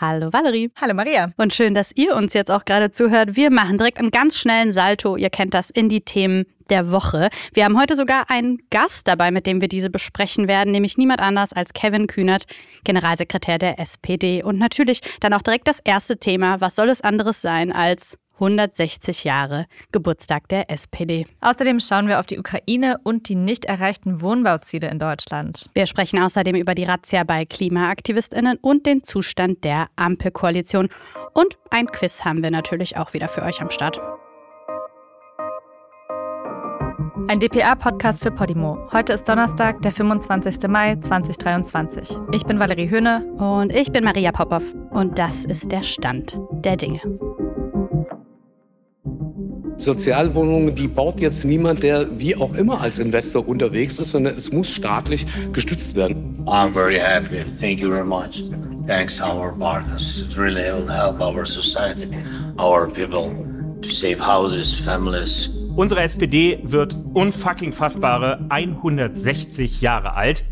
Hallo 0.00 0.32
Valerie. 0.32 0.70
Hallo 0.80 0.94
Maria. 0.94 1.32
Und 1.36 1.52
schön, 1.52 1.74
dass 1.74 1.90
ihr 1.96 2.14
uns 2.14 2.32
jetzt 2.32 2.52
auch 2.52 2.64
gerade 2.64 2.92
zuhört. 2.92 3.34
Wir 3.34 3.50
machen 3.50 3.78
direkt 3.78 3.98
einen 3.98 4.12
ganz 4.12 4.36
schnellen 4.38 4.72
Salto, 4.72 5.16
ihr 5.16 5.28
kennt 5.28 5.54
das, 5.54 5.70
in 5.70 5.88
die 5.88 6.02
Themen 6.02 6.46
der 6.70 6.92
Woche. 6.92 7.30
Wir 7.52 7.64
haben 7.64 7.76
heute 7.76 7.96
sogar 7.96 8.30
einen 8.30 8.58
Gast 8.70 9.08
dabei, 9.08 9.32
mit 9.32 9.46
dem 9.46 9.60
wir 9.60 9.66
diese 9.66 9.90
besprechen 9.90 10.46
werden, 10.46 10.70
nämlich 10.70 10.98
niemand 10.98 11.20
anders 11.20 11.52
als 11.52 11.72
Kevin 11.72 12.06
Kühnert, 12.06 12.44
Generalsekretär 12.84 13.58
der 13.58 13.80
SPD. 13.80 14.40
Und 14.42 14.58
natürlich 14.58 15.00
dann 15.18 15.32
auch 15.32 15.42
direkt 15.42 15.66
das 15.66 15.80
erste 15.80 16.18
Thema. 16.18 16.60
Was 16.60 16.76
soll 16.76 16.90
es 16.90 17.00
anderes 17.00 17.42
sein 17.42 17.72
als 17.72 18.18
160 18.40 19.24
Jahre 19.24 19.66
Geburtstag 19.92 20.48
der 20.48 20.70
SPD. 20.70 21.26
Außerdem 21.40 21.80
schauen 21.80 22.08
wir 22.08 22.20
auf 22.20 22.26
die 22.26 22.38
Ukraine 22.38 22.98
und 23.02 23.28
die 23.28 23.34
nicht 23.34 23.64
erreichten 23.64 24.20
Wohnbauziele 24.20 24.88
in 24.88 24.98
Deutschland. 24.98 25.70
Wir 25.74 25.86
sprechen 25.86 26.20
außerdem 26.20 26.56
über 26.56 26.74
die 26.74 26.84
Razzia 26.84 27.24
bei 27.24 27.44
Klimaaktivistinnen 27.44 28.58
und 28.60 28.86
den 28.86 29.02
Zustand 29.02 29.64
der 29.64 29.88
Ampelkoalition. 29.96 30.88
Und 31.34 31.58
ein 31.70 31.86
Quiz 31.86 32.24
haben 32.24 32.42
wir 32.42 32.50
natürlich 32.50 32.96
auch 32.96 33.12
wieder 33.12 33.28
für 33.28 33.42
euch 33.42 33.60
am 33.60 33.70
Start. 33.70 34.00
Ein 37.26 37.40
DPA-Podcast 37.40 38.22
für 38.22 38.30
Podimo. 38.30 38.78
Heute 38.90 39.12
ist 39.12 39.28
Donnerstag, 39.28 39.82
der 39.82 39.92
25. 39.92 40.66
Mai 40.68 40.96
2023. 40.96 42.16
Ich 42.32 42.44
bin 42.46 42.58
Valerie 42.58 42.88
Höhne. 42.88 43.24
Und 43.36 43.70
ich 43.70 43.92
bin 43.92 44.04
Maria 44.04 44.32
Popov. 44.32 44.62
Und 44.90 45.18
das 45.18 45.44
ist 45.44 45.70
der 45.70 45.82
Stand 45.82 46.40
der 46.64 46.76
Dinge. 46.76 47.00
Sozialwohnungen, 49.78 50.74
die 50.74 50.88
baut 50.88 51.20
jetzt 51.20 51.44
niemand, 51.44 51.84
der 51.84 52.18
wie 52.18 52.34
auch 52.34 52.52
immer 52.54 52.80
als 52.80 52.98
Investor 52.98 53.46
unterwegs 53.46 53.98
ist, 53.98 54.10
sondern 54.10 54.34
es 54.34 54.52
muss 54.52 54.70
staatlich 54.70 55.24
gestützt 55.52 55.94
werden. 55.94 56.42
I'm 56.46 56.72
very 56.72 56.98
happy. 56.98 57.44
Thank 57.58 57.78
you 57.80 57.88
very 57.88 58.04
much. 58.04 58.44
Thanks 58.88 59.20
our 59.20 59.52
partners. 59.52 60.24
It 60.28 60.36
really 60.36 60.62
will 60.72 60.88
help 60.90 61.20
our 61.20 61.46
society, 61.46 62.08
our 62.58 62.88
people 62.88 63.30
to 63.82 63.88
save 63.88 64.18
houses, 64.18 64.74
families. 64.74 65.50
Unsere 65.76 66.00
SPD 66.02 66.58
wird 66.64 66.96
unfucking 67.14 67.72
fassbare 67.72 68.40
160 68.48 69.80
Jahre 69.80 70.14
alt. 70.14 70.42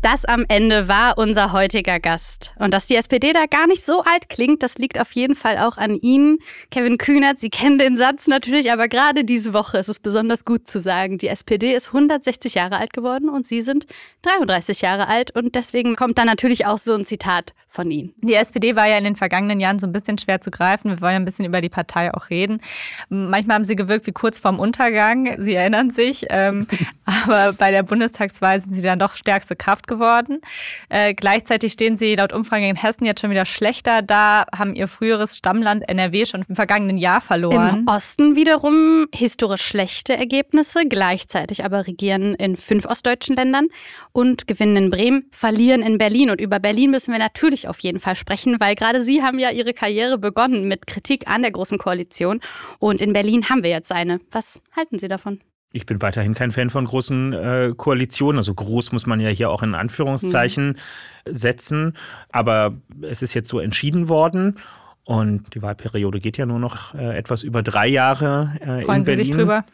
Das 0.00 0.24
am 0.24 0.44
Ende 0.48 0.86
war 0.86 1.18
unser 1.18 1.50
heutiger 1.50 1.98
Gast. 1.98 2.52
Und 2.60 2.72
dass 2.72 2.86
die 2.86 2.94
SPD 2.94 3.32
da 3.32 3.46
gar 3.46 3.66
nicht 3.66 3.84
so 3.84 4.02
alt 4.02 4.28
klingt, 4.28 4.62
das 4.62 4.78
liegt 4.78 5.00
auf 5.00 5.10
jeden 5.10 5.34
Fall 5.34 5.58
auch 5.58 5.76
an 5.76 5.96
Ihnen. 5.96 6.38
Kevin 6.70 6.98
Kühnert, 6.98 7.40
Sie 7.40 7.50
kennen 7.50 7.80
den 7.80 7.96
Satz 7.96 8.28
natürlich, 8.28 8.70
aber 8.70 8.86
gerade 8.86 9.24
diese 9.24 9.52
Woche 9.52 9.78
ist 9.78 9.88
es 9.88 9.98
besonders 9.98 10.44
gut 10.44 10.68
zu 10.68 10.78
sagen, 10.78 11.18
die 11.18 11.26
SPD 11.26 11.74
ist 11.74 11.88
160 11.88 12.54
Jahre 12.54 12.76
alt 12.76 12.92
geworden 12.92 13.28
und 13.28 13.44
Sie 13.48 13.60
sind 13.60 13.86
33 14.22 14.82
Jahre 14.82 15.08
alt. 15.08 15.34
Und 15.34 15.56
deswegen 15.56 15.96
kommt 15.96 16.16
da 16.16 16.24
natürlich 16.24 16.64
auch 16.66 16.78
so 16.78 16.94
ein 16.94 17.04
Zitat 17.04 17.52
von 17.78 17.92
Ihnen. 17.92 18.12
Die 18.22 18.34
SPD 18.34 18.74
war 18.74 18.88
ja 18.88 18.98
in 18.98 19.04
den 19.04 19.14
vergangenen 19.14 19.60
Jahren 19.60 19.78
so 19.78 19.86
ein 19.86 19.92
bisschen 19.92 20.18
schwer 20.18 20.40
zu 20.40 20.50
greifen. 20.50 20.90
Wir 20.90 21.00
wollen 21.00 21.12
ja 21.12 21.20
ein 21.20 21.24
bisschen 21.24 21.44
über 21.44 21.60
die 21.60 21.68
Partei 21.68 22.12
auch 22.12 22.28
reden. 22.28 22.60
Manchmal 23.08 23.54
haben 23.54 23.64
sie 23.64 23.76
gewirkt 23.76 24.08
wie 24.08 24.12
kurz 24.12 24.40
vorm 24.40 24.58
Untergang. 24.58 25.40
Sie 25.40 25.54
erinnern 25.54 25.92
sich. 25.92 26.26
Ähm, 26.28 26.66
aber 27.04 27.52
bei 27.52 27.70
der 27.70 27.84
Bundestagswahl 27.84 28.60
sind 28.60 28.74
sie 28.74 28.82
dann 28.82 28.98
doch 28.98 29.14
stärkste 29.14 29.54
Kraft 29.54 29.86
geworden. 29.86 30.40
Äh, 30.88 31.14
gleichzeitig 31.14 31.74
stehen 31.74 31.96
sie 31.96 32.16
laut 32.16 32.32
Umfragen 32.32 32.64
in 32.64 32.74
Hessen 32.74 33.04
jetzt 33.04 33.20
schon 33.20 33.30
wieder 33.30 33.44
schlechter 33.44 34.02
da, 34.02 34.46
haben 34.56 34.74
ihr 34.74 34.88
früheres 34.88 35.36
Stammland 35.36 35.88
NRW 35.88 36.26
schon 36.26 36.44
im 36.48 36.56
vergangenen 36.56 36.98
Jahr 36.98 37.20
verloren. 37.20 37.86
Im 37.86 37.86
Osten 37.86 38.34
wiederum 38.34 39.06
historisch 39.14 39.62
schlechte 39.62 40.16
Ergebnisse, 40.16 40.80
gleichzeitig 40.88 41.64
aber 41.64 41.86
regieren 41.86 42.34
in 42.34 42.56
fünf 42.56 42.86
ostdeutschen 42.86 43.36
Ländern 43.36 43.68
und 44.10 44.48
gewinnen 44.48 44.76
in 44.76 44.90
Bremen, 44.90 45.26
verlieren 45.30 45.82
in 45.82 45.96
Berlin. 45.96 46.30
Und 46.30 46.40
über 46.40 46.58
Berlin 46.58 46.90
müssen 46.90 47.12
wir 47.12 47.20
natürlich 47.20 47.67
auf 47.68 47.80
jeden 47.80 48.00
Fall 48.00 48.16
sprechen, 48.16 48.56
weil 48.58 48.74
gerade 48.74 49.04
Sie 49.04 49.22
haben 49.22 49.38
ja 49.38 49.50
Ihre 49.50 49.74
Karriere 49.74 50.18
begonnen 50.18 50.68
mit 50.68 50.86
Kritik 50.86 51.28
an 51.28 51.42
der 51.42 51.50
Großen 51.50 51.78
Koalition. 51.78 52.40
Und 52.78 53.00
in 53.00 53.12
Berlin 53.12 53.48
haben 53.48 53.62
wir 53.62 53.70
jetzt 53.70 53.92
eine. 53.92 54.20
Was 54.30 54.60
halten 54.76 54.98
Sie 54.98 55.08
davon? 55.08 55.40
Ich 55.72 55.84
bin 55.84 56.00
weiterhin 56.00 56.34
kein 56.34 56.50
Fan 56.50 56.70
von 56.70 56.86
großen 56.86 57.32
äh, 57.34 57.74
Koalitionen. 57.76 58.38
Also 58.38 58.54
groß 58.54 58.92
muss 58.92 59.06
man 59.06 59.20
ja 59.20 59.28
hier 59.28 59.50
auch 59.50 59.62
in 59.62 59.74
Anführungszeichen 59.74 60.68
mhm. 60.68 61.34
setzen. 61.34 61.96
Aber 62.30 62.74
es 63.02 63.20
ist 63.20 63.34
jetzt 63.34 63.50
so 63.50 63.58
entschieden 63.58 64.08
worden. 64.08 64.56
Und 65.04 65.54
die 65.54 65.62
Wahlperiode 65.62 66.20
geht 66.20 66.36
ja 66.36 66.46
nur 66.46 66.58
noch 66.58 66.94
äh, 66.94 67.16
etwas 67.16 67.42
über 67.42 67.62
drei 67.62 67.86
Jahre 67.86 68.52
äh, 68.60 68.82
Freuen 68.82 68.98
in 68.98 69.04
Berlin. 69.04 69.04
Sie 69.04 69.14
sich 69.16 69.30
drüber? 69.30 69.64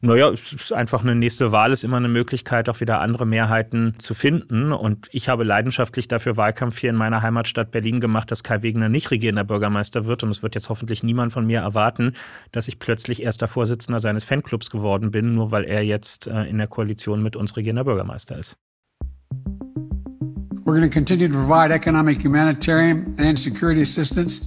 Naja, 0.00 0.30
es 0.30 0.52
ist 0.52 0.72
einfach 0.72 1.02
eine 1.02 1.14
nächste 1.14 1.52
Wahl, 1.52 1.72
ist 1.72 1.84
immer 1.84 1.96
eine 1.96 2.08
Möglichkeit, 2.08 2.68
auch 2.68 2.80
wieder 2.80 3.00
andere 3.00 3.26
Mehrheiten 3.26 3.94
zu 3.98 4.14
finden. 4.14 4.72
Und 4.72 5.08
ich 5.10 5.28
habe 5.28 5.44
leidenschaftlich 5.44 6.08
dafür 6.08 6.36
Wahlkampf 6.36 6.78
hier 6.78 6.90
in 6.90 6.96
meiner 6.96 7.22
Heimatstadt 7.22 7.70
Berlin 7.70 8.00
gemacht, 8.00 8.30
dass 8.30 8.42
Kai 8.42 8.62
Wegener 8.62 8.88
nicht 8.88 9.10
regierender 9.10 9.44
Bürgermeister 9.44 10.06
wird. 10.06 10.22
Und 10.22 10.30
es 10.30 10.42
wird 10.42 10.54
jetzt 10.54 10.68
hoffentlich 10.68 11.02
niemand 11.02 11.32
von 11.32 11.46
mir 11.46 11.60
erwarten, 11.60 12.12
dass 12.52 12.68
ich 12.68 12.78
plötzlich 12.78 13.22
erster 13.22 13.48
Vorsitzender 13.48 14.00
seines 14.00 14.24
Fanclubs 14.24 14.70
geworden 14.70 15.10
bin, 15.10 15.30
nur 15.30 15.50
weil 15.50 15.64
er 15.64 15.82
jetzt 15.82 16.26
äh, 16.26 16.44
in 16.44 16.58
der 16.58 16.66
Koalition 16.66 17.22
mit 17.22 17.36
uns 17.36 17.56
regierender 17.56 17.84
Bürgermeister 17.84 18.38
ist. 18.38 18.56
We're 20.64 20.74
going 20.74 20.82
to 20.82 20.92
continue 20.92 21.28
to 21.28 21.34
provide 21.34 21.70
economic, 21.70 22.20
humanitarian, 22.20 23.14
and 23.18 23.38
security 23.38 23.82
assistance 23.82 24.42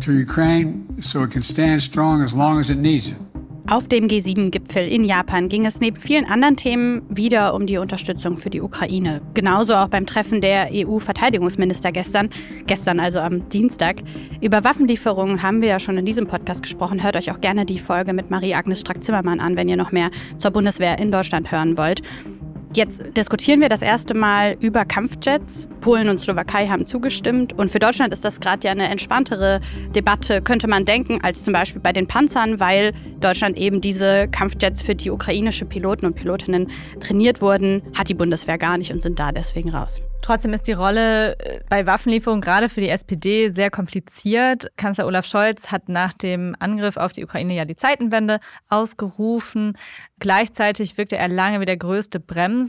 to 0.00 0.12
Ukraine 0.12 0.86
so 1.00 1.22
it 1.22 1.30
can 1.30 1.40
stand 1.42 1.80
strong 1.80 2.22
as 2.22 2.34
long 2.34 2.60
as 2.60 2.68
it 2.68 2.76
needs 2.76 3.08
it. 3.08 3.16
Auf 3.66 3.88
dem 3.88 4.08
G7-Gipfel 4.08 4.86
in 4.86 5.04
Japan 5.04 5.48
ging 5.48 5.64
es 5.64 5.80
neben 5.80 5.96
vielen 5.96 6.26
anderen 6.26 6.54
Themen 6.54 7.00
wieder 7.08 7.54
um 7.54 7.64
die 7.64 7.78
Unterstützung 7.78 8.36
für 8.36 8.50
die 8.50 8.60
Ukraine. 8.60 9.22
Genauso 9.32 9.74
auch 9.74 9.88
beim 9.88 10.04
Treffen 10.04 10.42
der 10.42 10.68
EU-Verteidigungsminister 10.70 11.90
gestern, 11.90 12.28
gestern 12.66 13.00
also 13.00 13.20
am 13.20 13.48
Dienstag. 13.48 14.02
Über 14.42 14.64
Waffenlieferungen 14.64 15.42
haben 15.42 15.62
wir 15.62 15.68
ja 15.68 15.80
schon 15.80 15.96
in 15.96 16.04
diesem 16.04 16.26
Podcast 16.26 16.62
gesprochen. 16.62 17.02
Hört 17.02 17.16
euch 17.16 17.30
auch 17.30 17.40
gerne 17.40 17.64
die 17.64 17.78
Folge 17.78 18.12
mit 18.12 18.30
Marie-Agnes 18.30 18.80
Strack-Zimmermann 18.80 19.40
an, 19.40 19.56
wenn 19.56 19.70
ihr 19.70 19.78
noch 19.78 19.92
mehr 19.92 20.10
zur 20.36 20.50
Bundeswehr 20.50 20.98
in 20.98 21.10
Deutschland 21.10 21.50
hören 21.50 21.78
wollt. 21.78 22.02
Jetzt 22.74 23.16
diskutieren 23.16 23.60
wir 23.60 23.68
das 23.68 23.82
erste 23.82 24.14
Mal 24.14 24.56
über 24.58 24.84
Kampfjets. 24.84 25.68
Polen 25.80 26.08
und 26.08 26.18
Slowakei 26.18 26.66
haben 26.66 26.86
zugestimmt. 26.86 27.52
Und 27.52 27.70
für 27.70 27.78
Deutschland 27.78 28.12
ist 28.12 28.24
das 28.24 28.40
gerade 28.40 28.66
ja 28.66 28.72
eine 28.72 28.88
entspanntere 28.88 29.60
Debatte, 29.94 30.42
könnte 30.42 30.66
man 30.66 30.84
denken, 30.84 31.20
als 31.22 31.44
zum 31.44 31.52
Beispiel 31.52 31.80
bei 31.80 31.92
den 31.92 32.08
Panzern, 32.08 32.58
weil 32.58 32.92
Deutschland 33.20 33.56
eben 33.58 33.80
diese 33.80 34.26
Kampfjets 34.26 34.82
für 34.82 34.96
die 34.96 35.10
ukrainische 35.12 35.66
Piloten 35.66 36.06
und 36.06 36.16
Pilotinnen 36.16 36.68
trainiert 36.98 37.40
wurden, 37.40 37.82
hat 37.96 38.08
die 38.08 38.14
Bundeswehr 38.14 38.58
gar 38.58 38.76
nicht 38.76 38.92
und 38.92 39.02
sind 39.02 39.20
da 39.20 39.30
deswegen 39.30 39.70
raus. 39.70 40.00
Trotzdem 40.22 40.54
ist 40.54 40.66
die 40.66 40.72
Rolle 40.72 41.38
äh, 41.38 41.60
bei 41.68 41.86
Waffenlieferungen 41.86 42.40
gerade 42.40 42.70
für 42.70 42.80
die 42.80 42.88
SPD 42.88 43.52
sehr 43.52 43.70
kompliziert. 43.70 44.68
Kanzler 44.78 45.06
Olaf 45.06 45.26
Scholz 45.26 45.70
hat 45.70 45.90
nach 45.90 46.14
dem 46.14 46.56
Angriff 46.58 46.96
auf 46.96 47.12
die 47.12 47.24
Ukraine 47.24 47.54
ja 47.54 47.66
die 47.66 47.76
Zeitenwende 47.76 48.40
ausgerufen. 48.70 49.76
Gleichzeitig 50.18 50.96
wirkte 50.96 51.18
er 51.18 51.28
lange 51.28 51.60
wie 51.60 51.66
der 51.66 51.76
größte 51.76 52.20
Bremser 52.20 52.63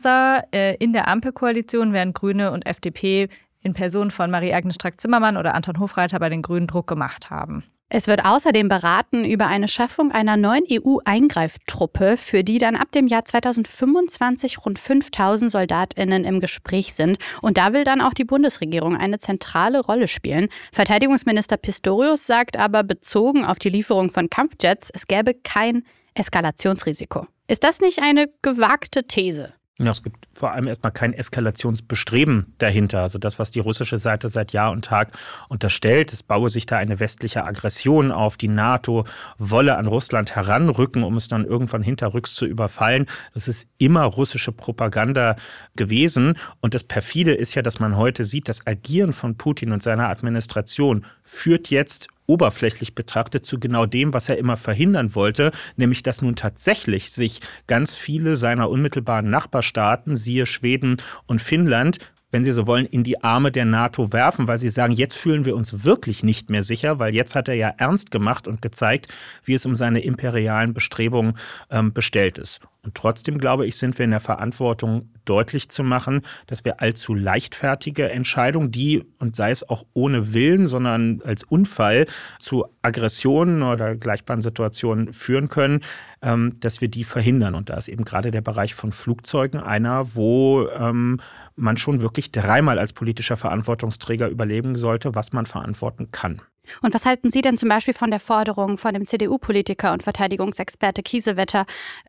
äh, 0.51 0.75
in 0.75 0.93
der 0.93 1.07
Ampelkoalition, 1.07 1.93
während 1.93 2.15
Grüne 2.15 2.51
und 2.51 2.65
FDP 2.65 3.29
in 3.63 3.73
Person 3.73 4.11
von 4.11 4.29
Marie-Agnes 4.31 4.75
Strack-Zimmermann 4.75 5.37
oder 5.37 5.55
Anton 5.55 5.79
Hofreiter 5.79 6.19
bei 6.19 6.29
den 6.29 6.41
Grünen 6.41 6.67
Druck 6.67 6.87
gemacht 6.87 7.29
haben. 7.29 7.63
Es 7.87 8.07
wird 8.07 8.25
außerdem 8.25 8.67
beraten 8.67 9.25
über 9.25 9.45
eine 9.45 9.67
Schaffung 9.67 10.11
einer 10.11 10.37
neuen 10.37 10.63
EU-Eingreiftruppe, 10.69 12.17
für 12.17 12.43
die 12.43 12.57
dann 12.57 12.75
ab 12.75 12.91
dem 12.91 13.05
Jahr 13.05 13.25
2025 13.25 14.65
rund 14.65 14.79
5000 14.79 15.51
Soldatinnen 15.51 16.23
im 16.23 16.39
Gespräch 16.39 16.95
sind. 16.95 17.19
Und 17.43 17.57
da 17.57 17.73
will 17.73 17.83
dann 17.83 18.01
auch 18.01 18.13
die 18.13 18.25
Bundesregierung 18.25 18.97
eine 18.97 19.19
zentrale 19.19 19.81
Rolle 19.81 20.07
spielen. 20.07 20.49
Verteidigungsminister 20.71 21.57
Pistorius 21.57 22.25
sagt 22.25 22.57
aber 22.57 22.83
bezogen 22.83 23.45
auf 23.45 23.59
die 23.59 23.69
Lieferung 23.69 24.09
von 24.09 24.31
Kampfjets, 24.31 24.89
es 24.91 25.05
gäbe 25.05 25.35
kein 25.35 25.83
Eskalationsrisiko. 26.15 27.27
Ist 27.47 27.63
das 27.63 27.81
nicht 27.81 28.01
eine 28.01 28.27
gewagte 28.41 29.05
These? 29.05 29.53
Ja, 29.77 29.91
es 29.91 30.03
gibt 30.03 30.29
vor 30.31 30.53
allem 30.53 30.67
erstmal 30.67 30.93
kein 30.93 31.13
Eskalationsbestreben 31.13 32.53
dahinter. 32.59 33.01
Also 33.01 33.19
das, 33.19 33.39
was 33.39 33.51
die 33.51 33.59
russische 33.59 33.97
Seite 33.97 34.29
seit 34.29 34.53
Jahr 34.53 34.71
und 34.71 34.85
Tag 34.85 35.11
unterstellt, 35.49 36.13
es 36.13 36.23
baue 36.23 36.49
sich 36.49 36.65
da 36.65 36.77
eine 36.77 37.01
westliche 37.01 37.43
Aggression 37.43 38.13
auf, 38.13 38.37
die 38.37 38.47
NATO 38.47 39.03
wolle 39.37 39.75
an 39.75 39.87
Russland 39.87 40.33
heranrücken, 40.33 41.03
um 41.03 41.17
es 41.17 41.27
dann 41.27 41.43
irgendwann 41.43 41.83
hinterrücks 41.83 42.35
zu 42.35 42.45
überfallen. 42.45 43.05
Das 43.33 43.49
ist 43.49 43.67
immer 43.77 44.05
russische 44.05 44.53
Propaganda 44.53 45.35
gewesen. 45.75 46.37
Und 46.61 46.73
das 46.73 46.83
perfide 46.83 47.33
ist 47.33 47.53
ja, 47.53 47.61
dass 47.61 47.77
man 47.81 47.97
heute 47.97 48.23
sieht, 48.23 48.47
das 48.47 48.65
Agieren 48.65 49.11
von 49.11 49.35
Putin 49.35 49.73
und 49.73 49.83
seiner 49.83 50.07
Administration 50.07 51.05
führt 51.25 51.69
jetzt 51.69 52.07
oberflächlich 52.27 52.95
betrachtet 52.95 53.45
zu 53.45 53.59
genau 53.59 53.85
dem, 53.85 54.13
was 54.13 54.29
er 54.29 54.37
immer 54.37 54.57
verhindern 54.57 55.15
wollte, 55.15 55.51
nämlich 55.75 56.03
dass 56.03 56.21
nun 56.21 56.35
tatsächlich 56.35 57.11
sich 57.11 57.39
ganz 57.67 57.95
viele 57.95 58.35
seiner 58.35 58.69
unmittelbaren 58.69 59.29
Nachbarstaaten, 59.29 60.15
siehe 60.15 60.45
Schweden 60.45 60.97
und 61.27 61.41
Finnland, 61.41 61.99
wenn 62.35 62.43
Sie 62.43 62.51
so 62.51 62.67
wollen, 62.67 62.85
in 62.85 63.05
die 63.05 63.23
Arme 63.23 63.49
der 63.49 63.63
NATO 63.63 64.11
werfen, 64.11 64.49
weil 64.49 64.59
sie 64.59 64.69
sagen, 64.69 64.91
jetzt 64.91 65.15
fühlen 65.15 65.45
wir 65.45 65.55
uns 65.55 65.85
wirklich 65.85 66.21
nicht 66.21 66.49
mehr 66.49 66.63
sicher, 66.63 66.99
weil 66.99 67.15
jetzt 67.15 67.33
hat 67.33 67.47
er 67.47 67.55
ja 67.55 67.69
ernst 67.77 68.11
gemacht 68.11 68.45
und 68.45 68.61
gezeigt, 68.61 69.07
wie 69.45 69.53
es 69.53 69.65
um 69.65 69.73
seine 69.73 70.01
imperialen 70.01 70.73
Bestrebungen 70.73 71.37
ähm, 71.69 71.93
bestellt 71.93 72.37
ist. 72.37 72.59
Und 72.83 72.93
trotzdem, 72.93 73.39
glaube 73.39 73.65
ich, 73.65 73.77
sind 73.77 73.97
wir 73.97 74.05
in 74.05 74.11
der 74.11 74.19
Verantwortung, 74.19 75.09
deutlich 75.25 75.69
zu 75.69 75.83
machen, 75.83 76.21
dass 76.45 76.65
wir 76.65 76.81
allzu 76.81 77.15
leichtfertige 77.15 78.11
Entscheidungen, 78.11 78.69
die, 78.69 79.03
und 79.17 79.35
sei 79.35 79.49
es 79.49 79.67
auch 79.67 79.85
ohne 79.93 80.33
Willen, 80.33 80.67
sondern 80.67 81.21
als 81.25 81.41
Unfall 81.41 82.05
zu 82.37 82.65
Aggressionen 82.83 83.63
oder 83.63 83.95
gleichbaren 83.95 84.43
Situationen 84.43 85.13
führen 85.13 85.49
können, 85.49 85.79
ähm, 86.21 86.57
dass 86.59 86.79
wir 86.79 86.87
die 86.87 87.03
verhindern. 87.03 87.55
Und 87.55 87.69
da 87.69 87.77
ist 87.77 87.87
eben 87.87 88.05
gerade 88.05 88.29
der 88.29 88.41
Bereich 88.41 88.75
von 88.75 88.91
Flugzeugen 88.91 89.59
einer, 89.59 90.15
wo 90.15 90.67
ähm, 90.67 91.19
man 91.55 91.77
schon 91.77 92.01
wirklich 92.01 92.31
dreimal 92.31 92.79
als 92.79 92.93
politischer 92.93 93.37
Verantwortungsträger 93.37 94.29
überlegen 94.29 94.75
sollte, 94.75 95.15
was 95.15 95.33
man 95.33 95.45
verantworten 95.45 96.11
kann. 96.11 96.41
Und 96.81 96.93
was 96.93 97.05
halten 97.05 97.29
Sie 97.29 97.41
denn 97.41 97.57
zum 97.57 97.69
Beispiel 97.69 97.93
von 97.93 98.09
der 98.09 98.19
Forderung 98.19 98.77
von 98.77 98.93
dem 98.93 99.05
CDU-Politiker 99.05 99.93
und 99.93 100.03
Verteidigungsexperte 100.03 101.03
Kiesewetter, 101.03 101.65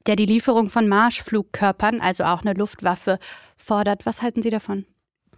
der 0.06 0.16
die 0.16 0.26
Lieferung 0.26 0.70
von 0.70 0.88
Marschflugkörpern, 0.88 2.00
also 2.00 2.24
auch 2.24 2.40
eine 2.40 2.54
Luftwaffe, 2.54 3.18
fordert? 3.56 4.06
Was 4.06 4.22
halten 4.22 4.42
Sie 4.42 4.50
davon? 4.50 4.86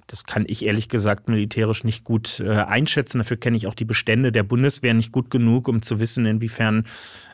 Das 0.08 0.24
kann 0.24 0.46
ich 0.48 0.64
ehrlich 0.64 0.88
gesagt 0.88 1.28
militärisch 1.28 1.84
nicht 1.84 2.02
gut 2.02 2.40
äh, 2.40 2.48
einschätzen. 2.48 3.18
Dafür 3.18 3.36
kenne 3.36 3.56
ich 3.58 3.66
auch 3.66 3.74
die 3.74 3.84
Bestände 3.84 4.32
der 4.32 4.42
Bundeswehr 4.42 4.94
nicht 4.94 5.12
gut 5.12 5.30
genug, 5.30 5.68
um 5.68 5.82
zu 5.82 6.00
wissen, 6.00 6.24
inwiefern 6.24 6.86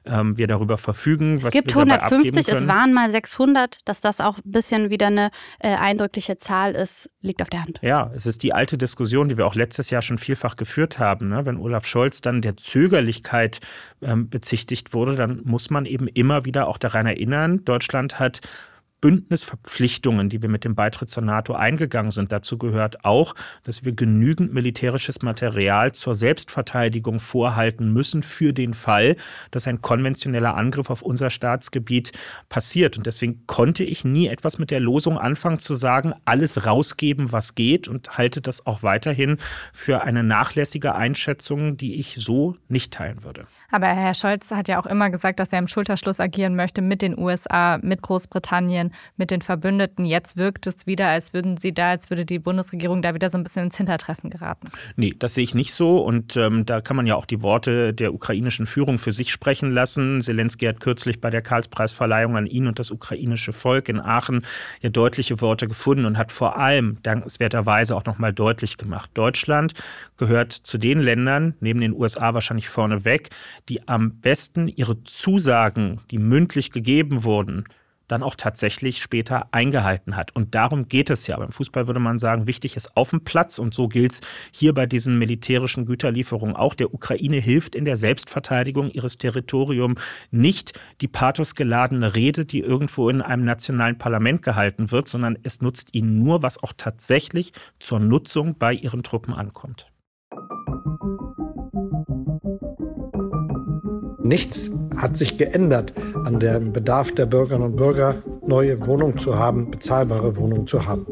ähm, 0.05 0.37
wir 0.37 0.49
darüber 0.49 0.77
verfügen. 0.77 1.37
Es 1.37 1.51
gibt 1.51 1.75
150, 1.75 2.49
es 2.49 2.67
waren 2.67 2.93
mal 2.93 3.11
600. 3.11 3.79
Dass 3.85 4.01
das 4.01 4.21
auch 4.21 4.39
ein 4.39 4.51
bisschen 4.51 4.91
wieder 4.91 5.07
eine 5.07 5.31
äh, 5.61 5.69
eindrückliche 5.69 6.37
Zahl 6.39 6.73
ist, 6.73 7.09
liegt 7.21 7.41
auf 7.41 7.49
der 7.49 7.63
Hand. 7.63 7.79
Ja, 7.81 8.11
es 8.13 8.27
ist 8.27 8.43
die 8.43 8.53
alte 8.53 8.77
Diskussion, 8.77 9.29
die 9.29 9.39
wir 9.39 9.47
auch 9.47 9.55
letztes 9.55 9.91
Jahr 9.91 10.03
schon 10.03 10.19
vielfach 10.19 10.57
geführt 10.57 10.99
haben. 10.99 11.29
Ne? 11.29 11.47
Wenn 11.47 11.59
Olaf 11.59 11.87
Scholz 11.87 12.21
dann 12.23 12.43
der 12.43 12.57
Zögerlichkeit 12.57 13.61
ähm, 14.03 14.29
bezichtigt 14.29 14.93
wurde, 14.93 15.15
dann 15.15 15.43
muss 15.45 15.71
man 15.71 15.87
eben 15.87 16.09
immer 16.09 16.45
wieder 16.45 16.67
auch 16.67 16.79
daran 16.79 17.07
erinnern, 17.07 17.65
Deutschland 17.65 18.19
hat 18.19 18.41
Bündnisverpflichtungen, 19.05 20.31
die 20.31 20.41
wir 20.41 20.49
mit 20.49 20.65
dem 20.65 20.75
Beitritt 20.75 21.11
zur 21.11 21.23
NATO 21.23 21.53
eingegangen 21.53 22.11
sind. 22.11 22.33
Dazu 22.33 22.57
gehört 22.57 23.05
auch, 23.05 23.35
dass 23.63 23.85
wir 23.85 23.93
genügend 23.93 24.55
militärisches 24.55 25.21
Material 25.21 25.93
zur 25.93 26.15
Selbstverteidigung 26.15 27.21
vorhalten 27.21 27.93
müssen 27.93 28.23
für 28.23 28.55
den 28.55 28.73
Fall, 28.73 29.17
dass 29.51 29.69
ein 29.69 29.83
konventioneller 29.83 30.57
Angriff 30.57 30.89
auf 30.89 31.03
unser 31.03 31.29
Staatsgebiet 31.29 32.13
passiert. 32.49 32.97
Und 32.97 33.05
deswegen 33.05 33.47
konnte 33.47 33.85
ich 33.85 34.07
nie 34.07 34.29
etwas 34.29 34.57
mit 34.57 34.71
der 34.71 34.81
Losung 34.81 35.19
anfangen 35.19 35.59
zu 35.59 35.75
sagen, 35.75 36.15
alles 36.25 36.65
rausgeben, 36.65 37.31
was 37.31 37.55
geht 37.55 37.89
und 37.89 38.17
halte 38.17 38.41
das 38.41 38.65
auch 38.65 38.83
weiterhin 38.83 39.37
für 39.75 40.05
eine 40.05 40.23
nachlässige 40.23 40.95
Einschätzung, 40.95 41.77
die 41.77 41.97
ich 41.97 42.17
so 42.21 42.57
nicht 42.69 42.95
teilen 42.95 43.23
würde. 43.23 43.47
Aber 43.71 43.89
Herr 43.89 44.15
Scholz 44.15 44.51
hat 44.51 44.69
ja 44.69 44.81
auch 44.81 44.87
immer 44.87 45.11
gesagt, 45.11 45.41
dass 45.41 45.53
er 45.53 45.59
im 45.59 45.69
Schulterschluss 45.69 46.21
agieren 46.21 46.57
möchte 46.57 46.81
mit 46.81 47.03
den 47.03 47.19
USA, 47.19 47.79
mit 47.83 48.01
Großbritannien, 48.01 48.94
mit 49.17 49.31
den 49.31 49.43
Verbündeten. 49.43 50.05
Jetzt 50.05 50.37
wirkt 50.37 50.67
es 50.67 50.87
wieder, 50.87 51.09
als 51.09 51.33
würden 51.33 51.57
Sie 51.57 51.73
da, 51.73 51.91
als 51.91 52.11
würde 52.11 52.25
die 52.25 52.39
Bundesregierung 52.39 53.03
da 53.03 53.15
wieder 53.15 53.29
so 53.29 53.39
ein 53.39 53.45
bisschen 53.45 53.65
ins 53.65 53.77
Hintertreffen 53.77 54.31
geraten. 54.31 54.69
Nee, 54.97 55.15
das 55.19 55.35
sehe 55.35 55.45
ich 55.45 55.55
nicht 55.55 55.75
so. 55.75 55.99
Und 55.99 56.37
ähm, 56.37 56.67
da 56.67 56.81
kann 56.81 56.97
man 56.97 57.07
ja 57.07 57.17
auch 57.17 57.27
die 57.27 57.43
Worte 57.43 57.95
der 57.95 58.15
ukrainischen 58.15 58.67
Führung 58.67 58.99
für 58.99 59.13
sich 59.13 59.31
sprechen 59.31 59.73
lassen. 59.73 60.21
Zelensky 60.21 60.67
hat 60.67 60.81
kürzlich 60.81 61.21
bei 61.21 61.31
der 61.31 61.43
Karlspreisverleihung 61.43 62.37
an 62.37 62.47
ihn 62.47 62.67
und 62.67 62.79
das 62.79 62.91
ukrainische 62.91 63.53
Volk 63.53 63.89
in 63.89 64.01
Aachen 64.01 64.43
ja 64.81 64.91
deutliche 64.91 65.41
Worte 65.41 65.69
gefunden 65.69 66.05
und 66.05 66.19
hat 66.19 66.33
vor 66.33 66.59
allem 66.59 66.99
dankenswerterweise 67.03 67.95
auch 67.97 68.05
nochmal 68.05 68.33
deutlich 68.33 68.77
gemacht. 68.77 69.11
Deutschland 69.15 69.75
gehört 70.17 70.53
zu 70.53 70.79
den 70.79 71.01
Ländern, 71.01 71.55
neben 71.61 71.81
den 71.81 71.93
USA 71.93 72.35
wahrscheinlich 72.35 72.69
vorneweg, 72.69 73.31
die 73.69 73.87
am 73.89 74.21
besten 74.21 74.69
ihre 74.69 75.03
Zusagen, 75.05 76.01
die 76.11 76.19
mündlich 76.19 76.73
gegeben 76.73 77.25
wurden, 77.25 77.65
dann 78.09 78.23
auch 78.23 78.35
tatsächlich 78.35 78.99
später 79.03 79.49
eingehalten 79.53 80.17
hat. 80.17 80.35
Und 80.35 80.55
darum 80.55 80.89
geht 80.89 81.11
es 81.11 81.27
ja. 81.27 81.37
Beim 81.37 81.53
Fußball 81.53 81.87
würde 81.87 82.01
man 82.01 82.19
sagen, 82.19 82.47
wichtig 82.47 82.77
ist 82.77 82.97
auf 82.97 83.11
dem 83.11 83.25
Platz. 83.25 83.59
Und 83.59 83.75
so 83.75 83.89
gilt 83.89 84.13
es 84.13 84.21
hier 84.53 84.75
bei 84.75 84.87
diesen 84.87 85.19
militärischen 85.19 85.87
Güterlieferungen 85.87 86.57
auch. 86.57 86.75
Der 86.75 86.93
Ukraine 86.93 87.37
hilft 87.37 87.75
in 87.75 87.85
der 87.85 87.97
Selbstverteidigung 87.97 88.91
ihres 88.91 89.19
Territoriums 89.19 90.01
nicht 90.31 90.79
die 91.01 91.09
pathosgeladene 91.09 92.15
Rede, 92.15 92.45
die 92.45 92.61
irgendwo 92.61 93.09
in 93.09 93.23
einem 93.23 93.45
nationalen 93.45 93.99
Parlament 93.99 94.43
gehalten 94.43 94.91
wird, 94.91 95.09
sondern 95.09 95.39
es 95.43 95.61
nutzt 95.61 95.89
ihnen 95.93 96.19
nur, 96.23 96.43
was 96.43 96.63
auch 96.63 96.73
tatsächlich 96.77 97.53
zur 97.79 98.01
Nutzung 98.01 98.57
bei 98.59 98.73
ihren 98.73 99.03
Truppen 99.03 99.33
ankommt. 99.35 99.94
Nichts 104.25 104.71
hat 104.97 105.19
sich 105.19 105.37
geändert 105.37 105.93
an 106.25 106.41
dem 106.41 106.73
Bedarf 106.73 107.13
der 107.13 107.27
Bürgerinnen 107.27 107.73
und 107.73 107.77
Bürger, 107.77 108.23
neue 108.47 108.87
Wohnungen 108.87 109.19
zu 109.19 109.39
haben, 109.39 109.71
bezahlbare 109.71 110.39
Wohnungen 110.39 110.67
zu 110.67 110.87
haben. 110.87 111.07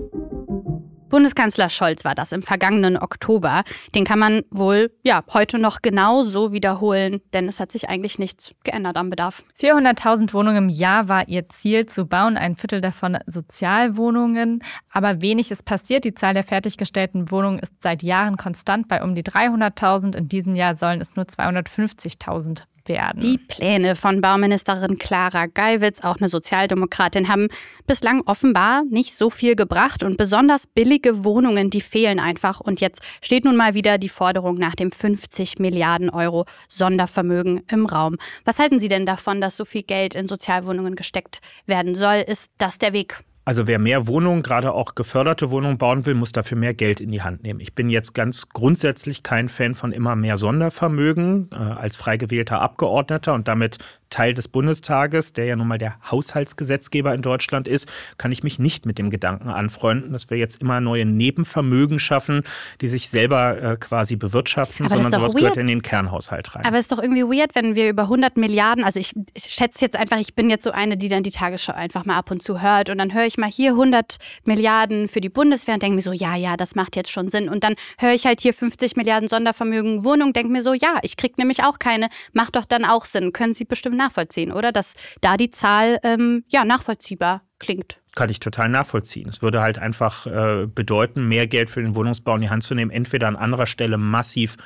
Bundeskanzler 1.10 1.68
Scholz 1.68 2.06
war 2.06 2.14
das 2.14 2.32
im 2.32 2.42
vergangenen 2.42 2.96
Oktober. 2.96 3.64
Den 3.94 4.06
kann 4.06 4.18
man 4.18 4.44
wohl 4.50 4.90
ja 5.02 5.22
heute 5.30 5.58
noch 5.58 5.82
genau 5.82 6.24
so 6.24 6.54
wiederholen, 6.54 7.20
denn 7.34 7.48
es 7.48 7.60
hat 7.60 7.70
sich 7.70 7.90
eigentlich 7.90 8.18
nichts 8.18 8.52
geändert 8.64 8.96
am 8.96 9.10
Bedarf. 9.10 9.42
400.000 9.60 10.32
Wohnungen 10.32 10.56
im 10.56 10.68
Jahr 10.70 11.10
war 11.10 11.28
ihr 11.28 11.50
Ziel 11.50 11.84
zu 11.84 12.06
bauen, 12.06 12.38
ein 12.38 12.56
Viertel 12.56 12.80
davon 12.80 13.18
Sozialwohnungen. 13.26 14.64
Aber 14.90 15.20
wenig 15.20 15.50
ist 15.50 15.66
passiert. 15.66 16.04
Die 16.04 16.14
Zahl 16.14 16.32
der 16.32 16.44
fertiggestellten 16.44 17.30
Wohnungen 17.30 17.58
ist 17.58 17.74
seit 17.82 18.02
Jahren 18.02 18.38
konstant 18.38 18.88
bei 18.88 19.02
um 19.02 19.14
die 19.14 19.22
300.000. 19.22 20.16
In 20.16 20.30
diesem 20.30 20.56
Jahr 20.56 20.76
sollen 20.76 21.02
es 21.02 21.14
nur 21.14 21.26
250.000 21.26 22.62
werden. 22.88 23.20
Die 23.20 23.38
Pläne 23.38 23.96
von 23.96 24.20
Bauministerin 24.20 24.98
Clara 24.98 25.46
Geiwitz, 25.46 26.00
auch 26.00 26.16
eine 26.16 26.28
Sozialdemokratin, 26.28 27.28
haben 27.28 27.48
bislang 27.86 28.22
offenbar 28.26 28.84
nicht 28.84 29.14
so 29.14 29.30
viel 29.30 29.56
gebracht 29.56 30.02
und 30.02 30.16
besonders 30.16 30.66
billige 30.66 31.24
Wohnungen, 31.24 31.70
die 31.70 31.80
fehlen 31.80 32.20
einfach. 32.20 32.60
Und 32.60 32.80
jetzt 32.80 33.02
steht 33.22 33.44
nun 33.44 33.56
mal 33.56 33.74
wieder 33.74 33.98
die 33.98 34.08
Forderung 34.08 34.56
nach 34.56 34.74
dem 34.74 34.90
50 34.90 35.58
Milliarden 35.58 36.10
Euro 36.10 36.44
Sondervermögen 36.68 37.62
im 37.70 37.86
Raum. 37.86 38.16
Was 38.44 38.58
halten 38.58 38.78
Sie 38.78 38.88
denn 38.88 39.06
davon, 39.06 39.40
dass 39.40 39.56
so 39.56 39.64
viel 39.64 39.82
Geld 39.82 40.14
in 40.14 40.28
Sozialwohnungen 40.28 40.96
gesteckt 40.96 41.40
werden 41.66 41.94
soll? 41.94 42.24
Ist 42.26 42.50
das 42.58 42.78
der 42.78 42.92
Weg? 42.92 43.24
Also 43.44 43.66
wer 43.66 43.80
mehr 43.80 44.06
Wohnungen, 44.06 44.42
gerade 44.42 44.72
auch 44.72 44.94
geförderte 44.94 45.50
Wohnungen 45.50 45.76
bauen 45.76 46.06
will, 46.06 46.14
muss 46.14 46.30
dafür 46.30 46.56
mehr 46.56 46.74
Geld 46.74 47.00
in 47.00 47.10
die 47.10 47.22
Hand 47.22 47.42
nehmen. 47.42 47.58
Ich 47.58 47.74
bin 47.74 47.90
jetzt 47.90 48.14
ganz 48.14 48.48
grundsätzlich 48.50 49.24
kein 49.24 49.48
Fan 49.48 49.74
von 49.74 49.90
immer 49.90 50.14
mehr 50.14 50.36
Sondervermögen 50.36 51.50
äh, 51.52 51.56
als 51.56 51.96
frei 51.96 52.16
gewählter 52.16 52.60
Abgeordneter 52.60 53.34
und 53.34 53.48
damit 53.48 53.78
Teil 54.12 54.34
des 54.34 54.46
Bundestages, 54.46 55.32
der 55.32 55.46
ja 55.46 55.56
nun 55.56 55.66
mal 55.66 55.78
der 55.78 55.96
Haushaltsgesetzgeber 56.10 57.14
in 57.14 57.22
Deutschland 57.22 57.66
ist, 57.66 57.90
kann 58.18 58.30
ich 58.30 58.42
mich 58.42 58.58
nicht 58.58 58.86
mit 58.86 58.98
dem 58.98 59.10
Gedanken 59.10 59.48
anfreunden, 59.48 60.12
dass 60.12 60.30
wir 60.30 60.36
jetzt 60.36 60.60
immer 60.60 60.80
neue 60.80 61.06
Nebenvermögen 61.06 61.98
schaffen, 61.98 62.42
die 62.80 62.88
sich 62.88 63.08
selber 63.08 63.60
äh, 63.60 63.76
quasi 63.76 64.16
bewirtschaften, 64.16 64.86
Aber 64.86 64.94
sondern 64.94 65.12
sowas 65.12 65.32
weird. 65.32 65.40
gehört 65.40 65.56
in 65.56 65.66
den 65.66 65.82
Kernhaushalt 65.82 66.54
rein. 66.54 66.64
Aber 66.64 66.76
es 66.76 66.82
ist 66.82 66.92
doch 66.92 66.98
irgendwie 66.98 67.24
weird, 67.24 67.54
wenn 67.54 67.74
wir 67.74 67.88
über 67.88 68.02
100 68.02 68.36
Milliarden, 68.36 68.84
also 68.84 69.00
ich, 69.00 69.14
ich 69.32 69.44
schätze 69.44 69.82
jetzt 69.82 69.96
einfach, 69.96 70.18
ich 70.18 70.34
bin 70.34 70.50
jetzt 70.50 70.64
so 70.64 70.70
eine, 70.70 70.96
die 70.96 71.08
dann 71.08 71.22
die 71.22 71.30
Tagesschau 71.30 71.72
einfach 71.72 72.04
mal 72.04 72.16
ab 72.18 72.30
und 72.30 72.42
zu 72.42 72.60
hört 72.60 72.90
und 72.90 72.98
dann 72.98 73.14
höre 73.14 73.24
ich 73.24 73.31
mal 73.38 73.50
hier 73.50 73.70
100 73.70 74.16
Milliarden 74.44 75.08
für 75.08 75.20
die 75.20 75.28
Bundeswehr 75.28 75.74
und 75.74 75.82
denke 75.82 75.96
mir 75.96 76.02
so, 76.02 76.12
ja, 76.12 76.36
ja, 76.36 76.56
das 76.56 76.74
macht 76.74 76.96
jetzt 76.96 77.10
schon 77.10 77.28
Sinn. 77.28 77.48
Und 77.48 77.64
dann 77.64 77.74
höre 77.98 78.12
ich 78.12 78.26
halt 78.26 78.40
hier 78.40 78.54
50 78.54 78.96
Milliarden 78.96 79.28
Sondervermögen 79.28 80.04
Wohnung, 80.04 80.32
denke 80.32 80.52
mir 80.52 80.62
so, 80.62 80.74
ja, 80.74 80.98
ich 81.02 81.16
kriege 81.16 81.34
nämlich 81.38 81.62
auch 81.62 81.78
keine, 81.78 82.08
macht 82.32 82.56
doch 82.56 82.64
dann 82.64 82.84
auch 82.84 83.04
Sinn. 83.04 83.32
Können 83.32 83.54
Sie 83.54 83.64
bestimmt 83.64 83.96
nachvollziehen, 83.96 84.52
oder? 84.52 84.72
Dass 84.72 84.94
da 85.20 85.36
die 85.36 85.50
Zahl 85.50 85.98
ähm, 86.02 86.44
ja 86.48 86.64
nachvollziehbar 86.64 87.42
klingt. 87.58 88.00
Kann 88.14 88.28
ich 88.28 88.40
total 88.40 88.68
nachvollziehen. 88.68 89.28
Es 89.28 89.40
würde 89.40 89.62
halt 89.62 89.78
einfach 89.78 90.26
äh, 90.26 90.66
bedeuten, 90.66 91.28
mehr 91.28 91.46
Geld 91.46 91.70
für 91.70 91.80
den 91.80 91.94
Wohnungsbau 91.94 92.34
in 92.34 92.42
die 92.42 92.50
Hand 92.50 92.62
zu 92.62 92.74
nehmen, 92.74 92.90
entweder 92.90 93.28
an 93.28 93.36
anderer 93.36 93.66
Stelle 93.66 93.96
massiv 93.96 94.56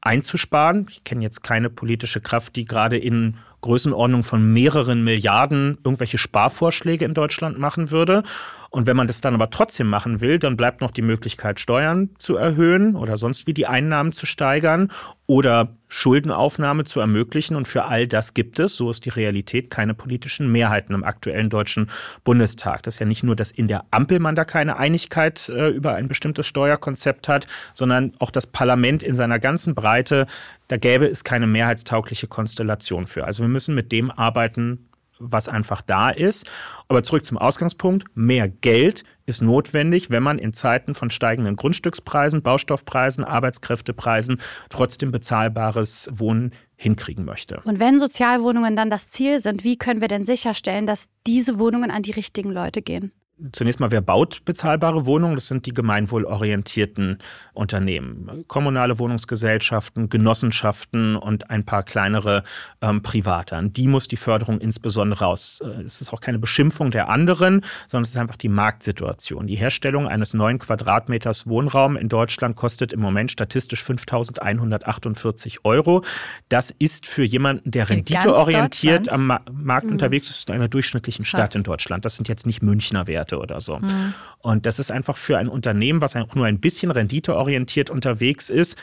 einzusparen. 0.00 0.86
Ich 0.90 1.04
kenne 1.04 1.22
jetzt 1.22 1.42
keine 1.42 1.70
politische 1.70 2.20
Kraft, 2.20 2.56
die 2.56 2.64
gerade 2.64 2.96
in 2.96 3.36
Größenordnung 3.60 4.22
von 4.22 4.52
mehreren 4.52 5.02
Milliarden 5.02 5.78
irgendwelche 5.84 6.18
Sparvorschläge 6.18 7.04
in 7.04 7.14
Deutschland 7.14 7.58
machen 7.58 7.90
würde. 7.90 8.22
Und 8.70 8.86
wenn 8.86 8.96
man 8.96 9.06
das 9.06 9.20
dann 9.20 9.34
aber 9.34 9.50
trotzdem 9.50 9.88
machen 9.88 10.20
will, 10.20 10.38
dann 10.38 10.56
bleibt 10.56 10.80
noch 10.80 10.90
die 10.90 11.02
Möglichkeit, 11.02 11.58
Steuern 11.58 12.10
zu 12.18 12.36
erhöhen 12.36 12.96
oder 12.96 13.16
sonst 13.16 13.46
wie 13.46 13.54
die 13.54 13.66
Einnahmen 13.66 14.12
zu 14.12 14.26
steigern 14.26 14.92
oder 15.26 15.74
Schuldenaufnahme 15.88 16.84
zu 16.84 17.00
ermöglichen. 17.00 17.56
Und 17.56 17.66
für 17.66 17.86
all 17.86 18.06
das 18.06 18.34
gibt 18.34 18.58
es, 18.58 18.76
so 18.76 18.90
ist 18.90 19.06
die 19.06 19.10
Realität, 19.10 19.70
keine 19.70 19.94
politischen 19.94 20.52
Mehrheiten 20.52 20.92
im 20.92 21.02
aktuellen 21.02 21.48
Deutschen 21.48 21.88
Bundestag. 22.24 22.82
Das 22.82 22.94
ist 22.96 23.00
ja 23.00 23.06
nicht 23.06 23.24
nur, 23.24 23.36
dass 23.36 23.50
in 23.50 23.68
der 23.68 23.84
Ampel 23.90 24.18
man 24.20 24.36
da 24.36 24.44
keine 24.44 24.76
Einigkeit 24.76 25.48
äh, 25.48 25.68
über 25.68 25.94
ein 25.94 26.08
bestimmtes 26.08 26.46
Steuerkonzept 26.46 27.26
hat, 27.26 27.46
sondern 27.72 28.12
auch 28.18 28.30
das 28.30 28.46
Parlament 28.46 29.02
in 29.02 29.14
seiner 29.14 29.38
ganzen 29.38 29.74
Breite, 29.74 30.26
da 30.68 30.76
gäbe 30.76 31.06
es 31.06 31.24
keine 31.24 31.46
mehrheitstaugliche 31.46 32.26
Konstellation 32.26 33.06
für. 33.06 33.24
Also 33.24 33.42
wir 33.42 33.48
müssen 33.48 33.74
mit 33.74 33.92
dem 33.92 34.10
arbeiten, 34.10 34.88
was 35.18 35.48
einfach 35.48 35.82
da 35.82 36.10
ist. 36.10 36.50
Aber 36.88 37.02
zurück 37.02 37.24
zum 37.24 37.38
Ausgangspunkt. 37.38 38.04
Mehr 38.14 38.48
Geld 38.48 39.04
ist 39.26 39.42
notwendig, 39.42 40.10
wenn 40.10 40.22
man 40.22 40.38
in 40.38 40.52
Zeiten 40.52 40.94
von 40.94 41.10
steigenden 41.10 41.56
Grundstückspreisen, 41.56 42.42
Baustoffpreisen, 42.42 43.24
Arbeitskräftepreisen 43.24 44.40
trotzdem 44.70 45.10
bezahlbares 45.10 46.08
Wohnen 46.12 46.52
hinkriegen 46.76 47.24
möchte. 47.24 47.60
Und 47.64 47.80
wenn 47.80 47.98
Sozialwohnungen 47.98 48.76
dann 48.76 48.90
das 48.90 49.08
Ziel 49.08 49.40
sind, 49.40 49.64
wie 49.64 49.76
können 49.76 50.00
wir 50.00 50.08
denn 50.08 50.24
sicherstellen, 50.24 50.86
dass 50.86 51.08
diese 51.26 51.58
Wohnungen 51.58 51.90
an 51.90 52.02
die 52.02 52.12
richtigen 52.12 52.50
Leute 52.50 52.82
gehen? 52.82 53.12
Zunächst 53.52 53.78
mal, 53.78 53.90
wer 53.92 54.00
baut 54.00 54.44
bezahlbare 54.44 55.06
Wohnungen? 55.06 55.36
Das 55.36 55.46
sind 55.46 55.66
die 55.66 55.74
gemeinwohlorientierten 55.74 57.18
Unternehmen. 57.54 58.44
Kommunale 58.48 58.98
Wohnungsgesellschaften, 58.98 60.08
Genossenschaften 60.08 61.14
und 61.14 61.48
ein 61.48 61.64
paar 61.64 61.84
kleinere 61.84 62.42
ähm, 62.80 63.02
Private. 63.02 63.56
An 63.56 63.72
die 63.72 63.86
muss 63.86 64.08
die 64.08 64.16
Förderung 64.16 64.60
insbesondere 64.60 65.24
raus. 65.24 65.60
Äh, 65.62 65.82
es 65.82 66.00
ist 66.00 66.12
auch 66.12 66.20
keine 66.20 66.38
Beschimpfung 66.38 66.90
der 66.90 67.08
anderen, 67.08 67.64
sondern 67.86 68.02
es 68.02 68.10
ist 68.10 68.16
einfach 68.16 68.36
die 68.36 68.48
Marktsituation. 68.48 69.46
Die 69.46 69.56
Herstellung 69.56 70.08
eines 70.08 70.34
neuen 70.34 70.58
Quadratmeters 70.58 71.46
Wohnraum 71.46 71.96
in 71.96 72.08
Deutschland 72.08 72.56
kostet 72.56 72.92
im 72.92 73.00
Moment 73.00 73.30
statistisch 73.30 73.82
5.148 73.82 75.58
Euro. 75.64 76.02
Das 76.48 76.74
ist 76.78 77.06
für 77.06 77.24
jemanden, 77.24 77.70
der 77.70 77.88
renditeorientiert 77.88 79.08
am 79.10 79.26
Ma 79.26 79.40
Markt 79.50 79.86
mhm. 79.86 79.92
unterwegs 79.92 80.30
ist, 80.30 80.48
in 80.48 80.54
einer 80.54 80.68
durchschnittlichen 80.68 81.24
Stadt 81.24 81.50
Krass. 81.50 81.54
in 81.54 81.62
Deutschland. 81.62 82.04
Das 82.04 82.16
sind 82.16 82.28
jetzt 82.28 82.46
nicht 82.46 82.62
Münchner 82.62 83.06
Werte. 83.06 83.27
Werte 83.28 83.38
oder 83.38 83.60
so. 83.60 83.78
Mhm. 83.78 84.14
Und 84.38 84.66
das 84.66 84.78
ist 84.78 84.90
einfach 84.90 85.16
für 85.16 85.38
ein 85.38 85.48
Unternehmen, 85.48 86.00
was 86.00 86.16
auch 86.16 86.34
nur 86.34 86.46
ein 86.46 86.60
bisschen 86.60 86.90
renditeorientiert 86.90 87.90
unterwegs 87.90 88.50
ist, 88.50 88.76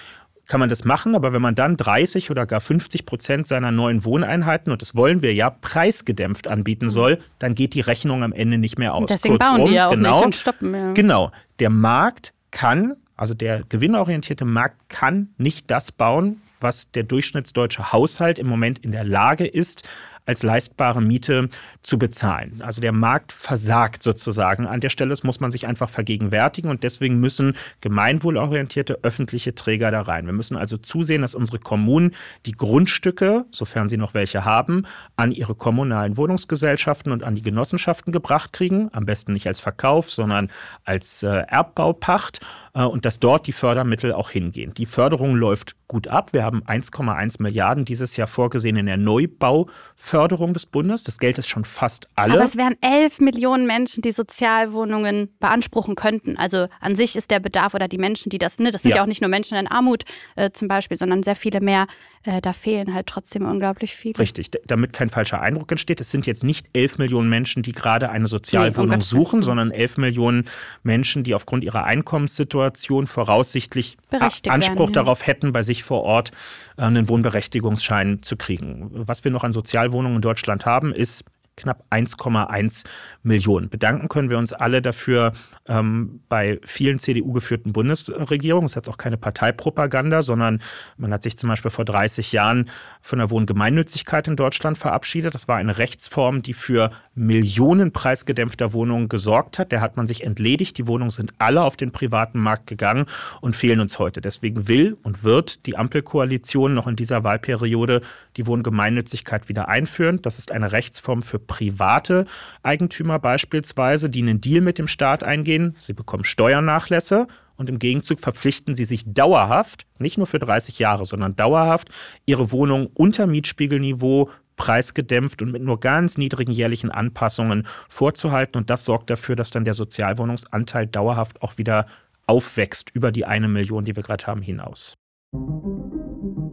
kann 0.47 0.59
man 0.59 0.69
das 0.69 0.85
machen, 0.85 1.15
aber 1.15 1.33
wenn 1.33 1.41
man 1.41 1.55
dann 1.55 1.75
30 1.75 2.29
oder 2.29 2.45
gar 2.45 2.61
50 2.61 3.07
Prozent 3.07 3.47
seiner 3.47 3.71
neuen 3.71 4.05
Wohneinheiten, 4.05 4.71
und 4.71 4.79
das 4.79 4.95
wollen 4.95 5.23
wir 5.23 5.33
ja, 5.33 5.49
preisgedämpft 5.49 6.47
anbieten 6.47 6.91
soll, 6.91 7.17
dann 7.39 7.55
geht 7.55 7.73
die 7.73 7.81
Rechnung 7.81 8.21
am 8.21 8.31
Ende 8.31 8.59
nicht 8.59 8.77
mehr 8.77 8.93
aus. 8.93 9.07
Deswegen 9.07 9.39
Kurzum, 9.39 9.57
bauen 9.57 9.65
die 9.65 9.73
ja 9.73 9.87
auch 9.87 9.91
genau, 9.91 10.17
nicht 10.17 10.25
und 10.25 10.35
stoppen. 10.35 10.73
Ja. 10.75 10.91
Genau. 10.93 11.31
Der 11.57 11.71
Markt 11.71 12.31
kann, 12.51 12.93
also 13.17 13.33
der 13.33 13.63
gewinnorientierte 13.69 14.45
Markt 14.45 14.77
kann 14.87 15.29
nicht 15.39 15.71
das 15.71 15.91
bauen, 15.91 16.41
was 16.61 16.91
der 16.91 17.03
durchschnittsdeutsche 17.03 17.91
Haushalt 17.91 18.37
im 18.37 18.45
Moment 18.45 18.77
in 18.77 18.91
der 18.91 19.03
Lage 19.03 19.47
ist, 19.47 19.81
als 20.25 20.43
leistbare 20.43 21.01
Miete 21.01 21.49
zu 21.83 21.97
bezahlen. 21.97 22.61
Also 22.61 22.81
der 22.81 22.91
Markt 22.91 23.31
versagt 23.31 24.03
sozusagen 24.03 24.65
an 24.65 24.81
der 24.81 24.89
Stelle. 24.89 25.09
Das 25.09 25.23
muss 25.23 25.39
man 25.39 25.51
sich 25.51 25.67
einfach 25.67 25.89
vergegenwärtigen 25.89 26.69
und 26.69 26.83
deswegen 26.83 27.19
müssen 27.19 27.55
gemeinwohlorientierte 27.81 28.99
öffentliche 29.03 29.55
Träger 29.55 29.91
da 29.91 30.01
rein. 30.01 30.25
Wir 30.25 30.33
müssen 30.33 30.57
also 30.57 30.77
zusehen, 30.77 31.21
dass 31.21 31.35
unsere 31.35 31.59
Kommunen 31.59 32.11
die 32.45 32.53
Grundstücke, 32.53 33.45
sofern 33.51 33.87
sie 33.87 33.97
noch 33.97 34.13
welche 34.13 34.45
haben, 34.45 34.85
an 35.15 35.31
ihre 35.31 35.55
kommunalen 35.55 36.17
Wohnungsgesellschaften 36.17 37.11
und 37.11 37.23
an 37.23 37.35
die 37.35 37.43
Genossenschaften 37.43 38.11
gebracht 38.11 38.53
kriegen. 38.53 38.89
Am 38.93 39.05
besten 39.05 39.33
nicht 39.33 39.47
als 39.47 39.59
Verkauf, 39.59 40.09
sondern 40.09 40.49
als 40.83 41.23
äh, 41.23 41.27
Erbbaupacht 41.47 42.39
äh, 42.73 42.83
und 42.83 43.05
dass 43.05 43.19
dort 43.19 43.47
die 43.47 43.51
Fördermittel 43.51 44.13
auch 44.13 44.31
hingehen. 44.31 44.73
Die 44.73 44.85
Förderung 44.85 45.35
läuft 45.35 45.75
gut 45.87 46.07
ab. 46.07 46.33
Wir 46.33 46.43
haben 46.43 46.63
1,1 46.63 47.41
Milliarden 47.41 47.85
dieses 47.85 48.17
Jahr 48.17 48.27
vorgesehen 48.27 48.75
in 48.75 48.87
der 48.87 48.97
Neubauförderung 48.97 50.14
des 50.53 50.65
Bundes. 50.65 51.03
Das 51.03 51.19
Geld 51.19 51.37
ist 51.37 51.47
schon 51.47 51.63
fast 51.63 52.09
alle. 52.15 52.33
Aber 52.33 52.43
es 52.43 52.57
wären 52.57 52.75
11 52.81 53.19
Millionen 53.19 53.67
Menschen, 53.67 54.01
die 54.01 54.11
Sozialwohnungen 54.11 55.29
beanspruchen 55.39 55.95
könnten. 55.95 56.37
Also 56.37 56.67
an 56.79 56.95
sich 56.95 57.15
ist 57.15 57.29
der 57.29 57.39
Bedarf 57.39 57.75
oder 57.75 57.87
die 57.87 57.99
Menschen, 57.99 58.31
die 58.31 58.39
das, 58.39 58.57
ne, 58.57 58.71
das 58.71 58.81
sind 58.81 58.91
ja, 58.91 58.97
ja 58.97 59.03
auch 59.03 59.07
nicht 59.07 59.21
nur 59.21 59.29
Menschen 59.29 59.57
in 59.57 59.67
Armut 59.67 60.03
äh, 60.35 60.49
zum 60.51 60.67
Beispiel, 60.67 60.97
sondern 60.97 61.21
sehr 61.21 61.35
viele 61.35 61.61
mehr. 61.61 61.85
Äh, 62.23 62.41
da 62.41 62.53
fehlen 62.53 62.93
halt 62.93 63.05
trotzdem 63.07 63.45
unglaublich 63.45 63.95
viele. 63.95 64.17
Richtig, 64.17 64.49
damit 64.65 64.93
kein 64.93 65.09
falscher 65.09 65.41
Eindruck 65.41 65.71
entsteht. 65.71 66.01
Es 66.01 66.09
sind 66.09 66.25
jetzt 66.25 66.43
nicht 66.43 66.67
11 66.73 66.97
Millionen 66.97 67.29
Menschen, 67.29 67.61
die 67.61 67.73
gerade 67.73 68.09
eine 68.09 68.27
Sozialwohnung 68.27 68.97
nee, 68.97 69.03
suchen, 69.03 69.43
sondern 69.43 69.69
11 69.69 69.97
Millionen 69.97 70.45
Menschen, 70.81 71.23
die 71.23 71.35
aufgrund 71.35 71.63
ihrer 71.63 71.83
Einkommenssituation 71.83 73.05
voraussichtlich 73.05 73.97
Anspruch 74.09 74.79
werden, 74.79 74.87
ja. 74.87 75.03
darauf 75.03 75.27
hätten, 75.27 75.53
bei 75.53 75.61
sich 75.61 75.75
sich 75.75 75.83
vor 75.83 76.03
Ort 76.03 76.31
äh, 76.77 76.83
einen 76.83 77.07
Wohnberechtigungsschein 77.07 78.21
zu 78.21 78.37
kriegen. 78.37 78.89
Was 78.93 79.23
wir 79.23 79.31
noch 79.31 79.43
an 79.43 79.53
Sozialwohnungen 79.53 80.04
in 80.13 80.21
Deutschland 80.21 80.65
haben, 80.65 80.93
ist 80.93 81.23
knapp 81.55 81.85
1,1 81.89 82.85
Millionen. 83.23 83.69
Bedanken 83.69 84.09
können 84.09 84.29
wir 84.29 84.37
uns 84.37 84.53
alle 84.53 84.81
dafür 84.81 85.33
ähm, 85.67 86.21
bei 86.29 86.59
vielen 86.63 86.99
CDU-geführten 86.99 87.73
Bundesregierungen. 87.73 88.65
Es 88.65 88.75
hat 88.75 88.89
auch 88.89 88.97
keine 88.97 89.17
Parteipropaganda, 89.17 90.21
sondern 90.21 90.61
man 90.97 91.13
hat 91.13 91.23
sich 91.23 91.37
zum 91.37 91.49
Beispiel 91.49 91.71
vor 91.71 91.85
30 91.85 92.31
Jahren 92.31 92.69
von 93.01 93.19
der 93.19 93.29
Wohngemeinnützigkeit 93.29 94.27
in 94.27 94.35
Deutschland 94.35 94.77
verabschiedet. 94.77 95.33
Das 95.33 95.47
war 95.47 95.57
eine 95.57 95.77
Rechtsform, 95.77 96.41
die 96.41 96.53
für 96.53 96.91
Millionen 97.15 97.91
preisgedämpfter 97.91 98.73
Wohnungen 98.73 99.07
gesorgt 99.07 99.57
hat. 99.57 99.71
Der 99.71 99.81
hat 99.81 99.97
man 99.97 100.05
sich 100.05 100.23
entledigt. 100.23 100.77
Die 100.77 100.87
Wohnungen 100.87 101.11
sind 101.11 101.33
alle 101.37 101.63
auf 101.63 101.77
den 101.77 101.91
privaten 101.91 102.39
Markt 102.39 102.67
gegangen 102.67 103.05
und 103.41 103.55
fehlen 103.55 103.79
uns 103.79 103.97
heute. 103.99 104.21
Deswegen 104.21 104.67
will 104.67 104.97
und 105.03 105.23
wird 105.23 105.65
die 105.65 105.77
Ampelkoalition 105.77 106.73
noch 106.73 106.87
in 106.87 106.97
dieser 106.97 107.23
Wahlperiode 107.23 108.01
die 108.35 108.45
Wohngemeinnützigkeit 108.45 109.47
wieder 109.47 109.69
einführen. 109.69 110.21
Das 110.21 110.37
ist 110.39 110.51
eine 110.51 110.73
Rechtsform 110.73 111.23
für 111.23 111.39
private 111.39 112.25
Eigentümer 112.63 113.17
beispielsweise, 113.17 114.09
die 114.09 114.21
einen 114.21 114.41
Deal 114.41 114.61
mit 114.61 114.77
dem 114.77 114.87
Staat 114.87 115.23
eingehen. 115.23 115.75
Sie 115.79 115.93
bekommen 115.93 116.25
Steuernachlässe 116.25 117.27
und 117.57 117.69
im 117.69 117.79
Gegenzug 117.79 118.19
verpflichten 118.19 118.75
sie 118.75 118.85
sich 118.85 119.03
dauerhaft, 119.05 119.85
nicht 119.99 120.17
nur 120.17 120.27
für 120.27 120.39
30 120.39 120.79
Jahre, 120.79 121.05
sondern 121.05 121.35
dauerhaft, 121.35 121.89
ihre 122.25 122.51
Wohnung 122.51 122.89
unter 122.93 123.27
Mietspiegelniveau 123.27 124.29
preisgedämpft 124.55 125.41
und 125.41 125.51
mit 125.51 125.61
nur 125.61 125.79
ganz 125.79 126.17
niedrigen 126.17 126.51
jährlichen 126.51 126.91
Anpassungen 126.91 127.67
vorzuhalten. 127.89 128.57
Und 128.57 128.69
das 128.69 128.85
sorgt 128.85 129.09
dafür, 129.09 129.35
dass 129.35 129.49
dann 129.49 129.65
der 129.65 129.73
Sozialwohnungsanteil 129.73 130.87
dauerhaft 130.87 131.41
auch 131.41 131.57
wieder 131.57 131.87
aufwächst 132.27 132.89
über 132.93 133.11
die 133.11 133.25
eine 133.25 133.47
Million, 133.47 133.85
die 133.85 133.95
wir 133.95 134.03
gerade 134.03 134.25
haben, 134.25 134.41
hinaus. 134.41 134.97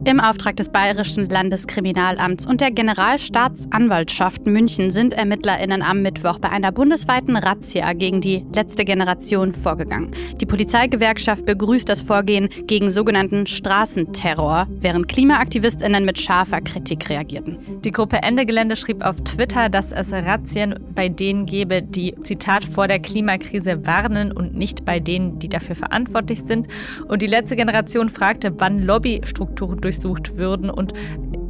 Im 0.05 0.19
Auftrag 0.19 0.57
des 0.57 0.67
Bayerischen 0.67 1.29
Landeskriminalamts 1.29 2.45
und 2.45 2.59
der 2.59 2.71
Generalstaatsanwaltschaft 2.71 4.45
München 4.45 4.91
sind 4.91 5.13
ErmittlerInnen 5.13 5.81
am 5.81 6.01
Mittwoch 6.01 6.39
bei 6.39 6.49
einer 6.49 6.73
bundesweiten 6.73 7.37
Razzia 7.37 7.93
gegen 7.93 8.19
die 8.19 8.45
letzte 8.53 8.83
Generation 8.83 9.53
vorgegangen. 9.53 10.11
Die 10.41 10.45
Polizeigewerkschaft 10.45 11.45
begrüßt 11.45 11.87
das 11.87 12.01
Vorgehen 12.01 12.49
gegen 12.67 12.91
sogenannten 12.91 13.47
Straßenterror, 13.47 14.67
während 14.69 15.07
KlimaaktivistInnen 15.07 16.03
mit 16.03 16.19
scharfer 16.19 16.59
Kritik 16.59 17.09
reagierten. 17.09 17.57
Die 17.85 17.91
Gruppe 17.91 18.17
Ende 18.23 18.45
Gelände 18.45 18.75
schrieb 18.75 19.05
auf 19.05 19.21
Twitter, 19.23 19.69
dass 19.69 19.93
es 19.93 20.11
Razzien 20.11 20.77
bei 20.93 21.07
denen 21.07 21.45
gebe, 21.45 21.81
die, 21.81 22.13
Zitat, 22.23 22.65
vor 22.65 22.89
der 22.89 22.99
Klimakrise 22.99 23.85
warnen 23.85 24.33
und 24.33 24.53
nicht 24.53 24.83
bei 24.83 24.99
denen, 24.99 25.39
die 25.39 25.47
dafür 25.47 25.75
verantwortlich 25.75 26.41
sind. 26.41 26.67
Und 27.07 27.21
die 27.21 27.27
letzte 27.27 27.55
Generation 27.55 28.09
fragte, 28.09 28.51
wann 28.63 28.79
Lobbystrukturen 28.79 29.81
durch 29.81 29.99
durchsucht 29.99 30.37
würden 30.37 30.69
und 30.69 30.93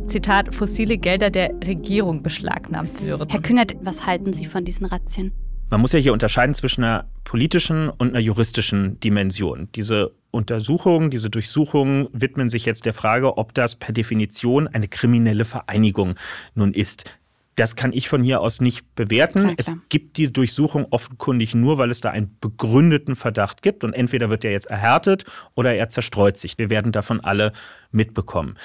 Zitat, 0.07 0.51
fossile 0.51 0.97
Gelder 0.97 1.29
der 1.29 1.51
Regierung 1.63 2.23
beschlagnahmt 2.23 3.03
würden. 3.03 3.29
Herr 3.29 3.39
Kühnert, 3.39 3.75
was 3.83 4.07
halten 4.07 4.33
Sie 4.33 4.47
von 4.47 4.65
diesen 4.65 4.87
Razzien? 4.87 5.31
Man 5.69 5.79
muss 5.79 5.91
ja 5.91 5.99
hier 5.99 6.11
unterscheiden 6.11 6.55
zwischen 6.55 6.83
einer 6.83 7.07
politischen 7.23 7.89
und 7.89 8.09
einer 8.09 8.19
juristischen 8.19 8.99
Dimension. 8.99 9.69
Diese 9.75 10.15
Untersuchungen, 10.31 11.11
diese 11.11 11.29
Durchsuchungen 11.29 12.07
widmen 12.13 12.49
sich 12.49 12.65
jetzt 12.65 12.87
der 12.87 12.93
Frage, 12.93 13.37
ob 13.37 13.53
das 13.53 13.75
per 13.75 13.93
Definition 13.93 14.67
eine 14.67 14.87
kriminelle 14.87 15.45
Vereinigung 15.45 16.15
nun 16.55 16.73
ist. 16.73 17.05
Das 17.55 17.75
kann 17.75 17.93
ich 17.93 18.09
von 18.09 18.23
hier 18.23 18.41
aus 18.41 18.61
nicht 18.61 18.95
bewerten. 18.95 19.49
Ja, 19.49 19.53
es 19.57 19.71
gibt 19.89 20.17
die 20.17 20.31
Durchsuchung 20.31 20.87
offenkundig 20.89 21.53
nur, 21.53 21.77
weil 21.77 21.91
es 21.91 22.01
da 22.01 22.09
einen 22.09 22.35
begründeten 22.39 23.15
Verdacht 23.15 23.61
gibt. 23.61 23.83
Und 23.83 23.93
entweder 23.93 24.29
wird 24.29 24.43
er 24.43 24.51
jetzt 24.51 24.65
erhärtet 24.65 25.25
oder 25.55 25.75
er 25.75 25.89
zerstreut 25.89 26.37
sich. 26.37 26.57
Wir 26.57 26.69
werden 26.69 26.91
davon 26.91 27.19
alle 27.19 27.51
mitbekommen. 27.93 28.57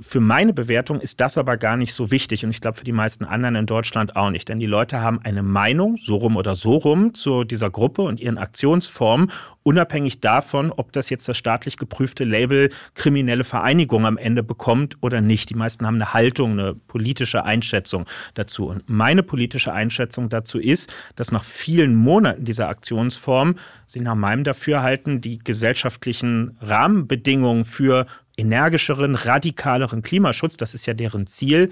Für 0.00 0.20
meine 0.20 0.52
Bewertung 0.52 1.00
ist 1.00 1.20
das 1.20 1.36
aber 1.38 1.56
gar 1.56 1.76
nicht 1.76 1.94
so 1.94 2.10
wichtig 2.10 2.44
und 2.44 2.50
ich 2.50 2.60
glaube 2.60 2.78
für 2.78 2.84
die 2.84 2.92
meisten 2.92 3.24
anderen 3.24 3.54
in 3.54 3.66
Deutschland 3.66 4.16
auch 4.16 4.30
nicht, 4.30 4.48
denn 4.48 4.58
die 4.58 4.66
Leute 4.66 5.00
haben 5.00 5.20
eine 5.22 5.42
Meinung, 5.42 5.96
so 5.96 6.16
rum 6.16 6.36
oder 6.36 6.54
so 6.54 6.76
rum, 6.76 7.14
zu 7.14 7.44
dieser 7.44 7.70
Gruppe 7.70 8.02
und 8.02 8.20
ihren 8.20 8.38
Aktionsformen, 8.38 9.30
unabhängig 9.62 10.20
davon, 10.20 10.70
ob 10.70 10.92
das 10.92 11.10
jetzt 11.10 11.28
das 11.28 11.36
staatlich 11.36 11.76
geprüfte 11.76 12.24
Label 12.24 12.70
kriminelle 12.94 13.44
Vereinigung 13.44 14.06
am 14.06 14.18
Ende 14.18 14.42
bekommt 14.42 14.96
oder 15.00 15.20
nicht. 15.20 15.50
Die 15.50 15.54
meisten 15.54 15.86
haben 15.86 15.96
eine 15.96 16.12
Haltung, 16.12 16.52
eine 16.52 16.74
politische 16.74 17.44
Einschätzung 17.44 18.04
dazu. 18.34 18.66
Und 18.66 18.88
meine 18.88 19.22
politische 19.22 19.72
Einschätzung 19.72 20.28
dazu 20.28 20.58
ist, 20.58 20.92
dass 21.16 21.32
nach 21.32 21.44
vielen 21.44 21.94
Monaten 21.94 22.44
dieser 22.44 22.68
Aktionsform 22.68 23.56
sie 23.86 24.00
nach 24.00 24.14
meinem 24.14 24.44
Dafürhalten 24.44 25.20
die 25.20 25.38
gesellschaftlichen 25.38 26.56
Rahmenbedingungen 26.60 27.64
für 27.64 28.06
energischeren, 28.36 29.14
radikaleren 29.14 30.02
Klimaschutz, 30.02 30.56
das 30.56 30.74
ist 30.74 30.86
ja 30.86 30.94
deren 30.94 31.26
Ziel, 31.26 31.70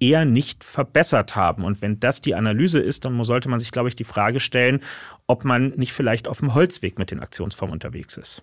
eher 0.00 0.24
nicht 0.24 0.64
verbessert 0.64 1.36
haben. 1.36 1.64
Und 1.64 1.82
wenn 1.82 2.00
das 2.00 2.20
die 2.20 2.34
Analyse 2.34 2.80
ist, 2.80 3.04
dann 3.04 3.22
sollte 3.24 3.48
man 3.48 3.58
sich, 3.58 3.70
glaube 3.70 3.88
ich, 3.88 3.96
die 3.96 4.04
Frage 4.04 4.40
stellen, 4.40 4.80
ob 5.26 5.44
man 5.44 5.70
nicht 5.70 5.92
vielleicht 5.92 6.28
auf 6.28 6.38
dem 6.38 6.54
Holzweg 6.54 6.98
mit 6.98 7.10
den 7.10 7.20
Aktionsformen 7.20 7.72
unterwegs 7.72 8.16
ist. 8.16 8.42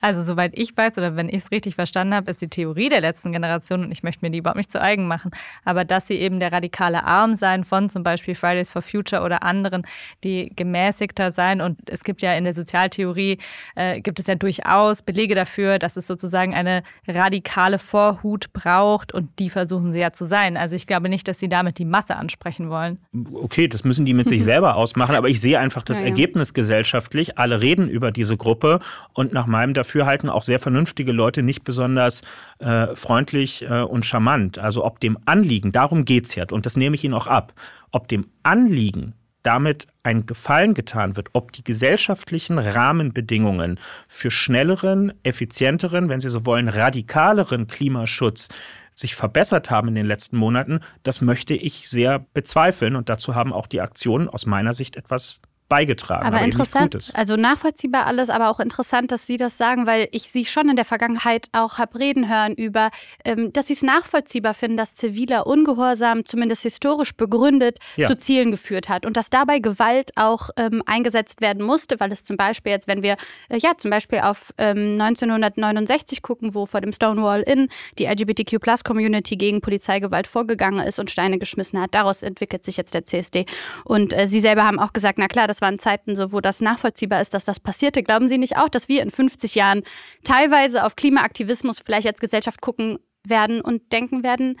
Also 0.00 0.22
soweit 0.22 0.52
ich 0.54 0.76
weiß 0.76 0.96
oder 0.98 1.16
wenn 1.16 1.28
ich 1.28 1.36
es 1.36 1.50
richtig 1.50 1.74
verstanden 1.74 2.14
habe, 2.14 2.30
ist 2.30 2.40
die 2.40 2.48
Theorie 2.48 2.88
der 2.88 3.00
letzten 3.00 3.32
Generation, 3.32 3.84
und 3.84 3.92
ich 3.92 4.02
möchte 4.02 4.24
mir 4.24 4.30
die 4.30 4.38
überhaupt 4.38 4.58
nicht 4.58 4.70
zu 4.70 4.80
eigen 4.80 5.06
machen, 5.06 5.30
aber 5.64 5.84
dass 5.84 6.06
sie 6.06 6.14
eben 6.14 6.38
der 6.38 6.52
radikale 6.52 7.04
Arm 7.04 7.34
sein 7.34 7.64
von 7.64 7.88
zum 7.88 8.02
Beispiel 8.02 8.34
Fridays 8.34 8.70
for 8.70 8.82
Future 8.82 9.22
oder 9.22 9.42
anderen, 9.42 9.86
die 10.24 10.52
gemäßigter 10.54 11.32
sein. 11.32 11.60
Und 11.60 11.78
es 11.90 12.04
gibt 12.04 12.22
ja 12.22 12.34
in 12.34 12.44
der 12.44 12.54
Sozialtheorie, 12.54 13.38
äh, 13.74 14.00
gibt 14.00 14.18
es 14.18 14.26
ja 14.26 14.34
durchaus 14.34 15.02
Belege 15.02 15.34
dafür, 15.34 15.78
dass 15.78 15.96
es 15.96 16.06
sozusagen 16.06 16.54
eine 16.54 16.82
radikale 17.08 17.78
Vorhut 17.78 18.52
braucht 18.52 19.12
und 19.12 19.38
die 19.38 19.50
versuchen 19.50 19.92
sie 19.92 20.00
ja 20.00 20.12
zu 20.12 20.24
sein. 20.24 20.56
Also 20.56 20.76
ich 20.86 20.88
glaube 20.88 21.08
nicht, 21.08 21.26
dass 21.26 21.40
sie 21.40 21.48
damit 21.48 21.78
die 21.78 21.84
Masse 21.84 22.14
ansprechen 22.14 22.70
wollen. 22.70 22.98
Okay, 23.32 23.66
das 23.66 23.82
müssen 23.82 24.06
die 24.06 24.14
mit 24.14 24.28
sich 24.28 24.44
selber 24.44 24.76
ausmachen, 24.76 25.16
aber 25.16 25.28
ich 25.28 25.40
sehe 25.40 25.58
einfach 25.58 25.82
das 25.82 25.98
ja, 25.98 26.04
ja. 26.04 26.10
Ergebnis 26.10 26.54
gesellschaftlich. 26.54 27.38
Alle 27.38 27.60
reden 27.60 27.88
über 27.88 28.12
diese 28.12 28.36
Gruppe 28.36 28.78
und 29.12 29.32
nach 29.32 29.48
meinem 29.48 29.74
Dafürhalten 29.74 30.30
auch 30.30 30.44
sehr 30.44 30.60
vernünftige 30.60 31.10
Leute 31.10 31.42
nicht 31.42 31.64
besonders 31.64 32.22
äh, 32.60 32.94
freundlich 32.94 33.64
äh, 33.68 33.80
und 33.80 34.06
charmant. 34.06 34.60
Also 34.60 34.84
ob 34.84 35.00
dem 35.00 35.18
Anliegen, 35.24 35.72
darum 35.72 36.04
geht 36.04 36.26
es 36.26 36.36
ja, 36.36 36.44
und 36.52 36.66
das 36.66 36.76
nehme 36.76 36.94
ich 36.94 37.02
Ihnen 37.02 37.14
auch 37.14 37.26
ab, 37.26 37.52
ob 37.90 38.06
dem 38.06 38.28
Anliegen 38.44 39.14
damit 39.46 39.86
ein 40.02 40.26
Gefallen 40.26 40.74
getan 40.74 41.16
wird, 41.16 41.28
ob 41.32 41.52
die 41.52 41.62
gesellschaftlichen 41.62 42.58
Rahmenbedingungen 42.58 43.78
für 44.08 44.30
schnelleren, 44.30 45.12
effizienteren, 45.22 46.08
wenn 46.08 46.20
Sie 46.20 46.30
so 46.30 46.44
wollen, 46.44 46.68
radikaleren 46.68 47.68
Klimaschutz 47.68 48.48
sich 48.90 49.14
verbessert 49.14 49.70
haben 49.70 49.88
in 49.88 49.94
den 49.94 50.06
letzten 50.06 50.36
Monaten, 50.36 50.80
das 51.02 51.20
möchte 51.20 51.54
ich 51.54 51.88
sehr 51.88 52.26
bezweifeln. 52.34 52.96
Und 52.96 53.08
dazu 53.08 53.34
haben 53.34 53.52
auch 53.52 53.66
die 53.66 53.80
Aktionen 53.80 54.28
aus 54.28 54.46
meiner 54.46 54.72
Sicht 54.72 54.96
etwas 54.96 55.40
beigetragen. 55.68 56.26
Aber, 56.26 56.36
aber 56.36 56.44
interessant, 56.44 57.12
also 57.14 57.36
nachvollziehbar 57.36 58.06
alles, 58.06 58.30
aber 58.30 58.50
auch 58.50 58.60
interessant, 58.60 59.10
dass 59.10 59.26
Sie 59.26 59.36
das 59.36 59.58
sagen, 59.58 59.86
weil 59.86 60.08
ich 60.12 60.30
Sie 60.30 60.44
schon 60.44 60.68
in 60.68 60.76
der 60.76 60.84
Vergangenheit 60.84 61.48
auch 61.52 61.78
habe 61.78 61.98
reden 61.98 62.28
hören 62.28 62.54
über, 62.54 62.90
ähm, 63.24 63.52
dass 63.52 63.66
Sie 63.66 63.72
es 63.72 63.82
nachvollziehbar 63.82 64.54
finden, 64.54 64.76
dass 64.76 64.94
ziviler 64.94 65.46
Ungehorsam 65.46 66.24
zumindest 66.24 66.62
historisch 66.62 67.14
begründet 67.14 67.78
ja. 67.96 68.06
zu 68.06 68.16
Zielen 68.16 68.50
geführt 68.50 68.88
hat 68.88 69.06
und 69.06 69.16
dass 69.16 69.28
dabei 69.30 69.58
Gewalt 69.58 70.12
auch 70.16 70.50
ähm, 70.56 70.82
eingesetzt 70.86 71.40
werden 71.40 71.64
musste, 71.64 71.98
weil 71.98 72.12
es 72.12 72.22
zum 72.22 72.36
Beispiel 72.36 72.72
jetzt, 72.72 72.86
wenn 72.86 73.02
wir 73.02 73.16
äh, 73.48 73.58
ja 73.58 73.72
zum 73.76 73.90
Beispiel 73.90 74.20
auf 74.20 74.54
ähm, 74.58 75.00
1969 75.00 76.22
gucken, 76.22 76.54
wo 76.54 76.66
vor 76.66 76.80
dem 76.80 76.92
Stonewall 76.92 77.42
Inn 77.42 77.68
die 77.98 78.06
LGBTQ-Plus-Community 78.06 79.36
gegen 79.36 79.60
Polizeigewalt 79.60 80.26
vorgegangen 80.26 80.86
ist 80.86 80.98
und 80.98 81.10
Steine 81.10 81.38
geschmissen 81.38 81.80
hat, 81.80 81.94
daraus 81.94 82.22
entwickelt 82.22 82.64
sich 82.64 82.76
jetzt 82.76 82.94
der 82.94 83.04
CSD. 83.04 83.46
Und 83.84 84.12
äh, 84.12 84.28
Sie 84.28 84.40
selber 84.40 84.64
haben 84.64 84.78
auch 84.78 84.92
gesagt, 84.92 85.18
na 85.18 85.26
klar, 85.26 85.48
das 85.48 85.55
das 85.56 85.62
waren 85.62 85.78
Zeiten, 85.78 86.14
so, 86.16 86.32
wo 86.32 86.42
das 86.42 86.60
nachvollziehbar 86.60 87.22
ist, 87.22 87.32
dass 87.32 87.46
das 87.46 87.60
passierte. 87.60 88.02
Glauben 88.02 88.28
Sie 88.28 88.36
nicht 88.36 88.58
auch, 88.58 88.68
dass 88.68 88.90
wir 88.90 89.02
in 89.02 89.10
50 89.10 89.54
Jahren 89.54 89.84
teilweise 90.22 90.84
auf 90.84 90.96
Klimaaktivismus 90.96 91.78
vielleicht 91.78 92.06
als 92.06 92.20
Gesellschaft 92.20 92.60
gucken 92.60 92.98
werden 93.24 93.62
und 93.62 93.90
denken 93.90 94.22
werden, 94.22 94.58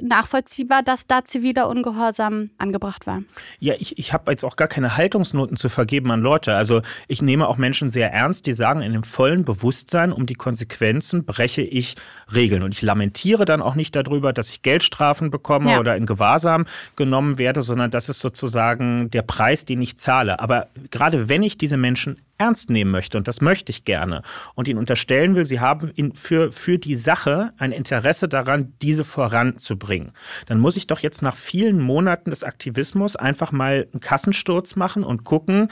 nachvollziehbar, 0.00 0.82
dass 0.82 1.06
da 1.06 1.24
ziviler 1.24 1.68
Ungehorsam 1.68 2.50
angebracht 2.58 3.06
war. 3.06 3.22
Ja, 3.58 3.74
ich, 3.78 3.98
ich 3.98 4.12
habe 4.12 4.30
jetzt 4.30 4.44
auch 4.44 4.56
gar 4.56 4.68
keine 4.68 4.96
Haltungsnoten 4.96 5.56
zu 5.56 5.68
vergeben 5.68 6.10
an 6.10 6.20
Leute. 6.20 6.54
Also 6.54 6.82
ich 7.08 7.22
nehme 7.22 7.46
auch 7.48 7.56
Menschen 7.56 7.90
sehr 7.90 8.12
ernst, 8.12 8.46
die 8.46 8.52
sagen, 8.52 8.80
in 8.82 8.92
dem 8.92 9.04
vollen 9.04 9.44
Bewusstsein 9.44 10.12
um 10.12 10.26
die 10.26 10.34
Konsequenzen 10.34 11.24
breche 11.24 11.62
ich 11.62 11.96
Regeln. 12.32 12.62
Und 12.62 12.74
ich 12.74 12.82
lamentiere 12.82 13.44
dann 13.44 13.60
auch 13.60 13.74
nicht 13.74 13.94
darüber, 13.94 14.32
dass 14.32 14.50
ich 14.50 14.62
Geldstrafen 14.62 15.30
bekomme 15.30 15.72
ja. 15.72 15.80
oder 15.80 15.96
in 15.96 16.06
Gewahrsam 16.06 16.66
genommen 16.96 17.38
werde, 17.38 17.62
sondern 17.62 17.90
das 17.90 18.08
ist 18.08 18.20
sozusagen 18.20 19.10
der 19.10 19.22
Preis, 19.22 19.64
den 19.64 19.82
ich 19.82 19.98
zahle. 19.98 20.40
Aber 20.40 20.68
gerade 20.90 21.28
wenn 21.28 21.42
ich 21.42 21.58
diese 21.58 21.76
Menschen 21.76 22.20
ernst 22.40 22.70
nehmen 22.70 22.90
möchte, 22.90 23.18
und 23.18 23.28
das 23.28 23.40
möchte 23.40 23.70
ich 23.70 23.84
gerne, 23.84 24.22
und 24.54 24.66
ihnen 24.66 24.78
unterstellen 24.78 25.34
will, 25.34 25.46
sie 25.46 25.60
haben 25.60 25.92
für, 26.14 26.50
für 26.52 26.78
die 26.78 26.96
Sache 26.96 27.52
ein 27.58 27.72
Interesse 27.72 28.28
daran, 28.28 28.72
diese 28.82 29.04
voranzubringen, 29.04 30.12
dann 30.46 30.58
muss 30.58 30.76
ich 30.76 30.86
doch 30.86 31.00
jetzt 31.00 31.22
nach 31.22 31.36
vielen 31.36 31.80
Monaten 31.80 32.30
des 32.30 32.42
Aktivismus 32.42 33.16
einfach 33.16 33.52
mal 33.52 33.86
einen 33.92 34.00
Kassensturz 34.00 34.76
machen 34.76 35.04
und 35.04 35.24
gucken, 35.24 35.68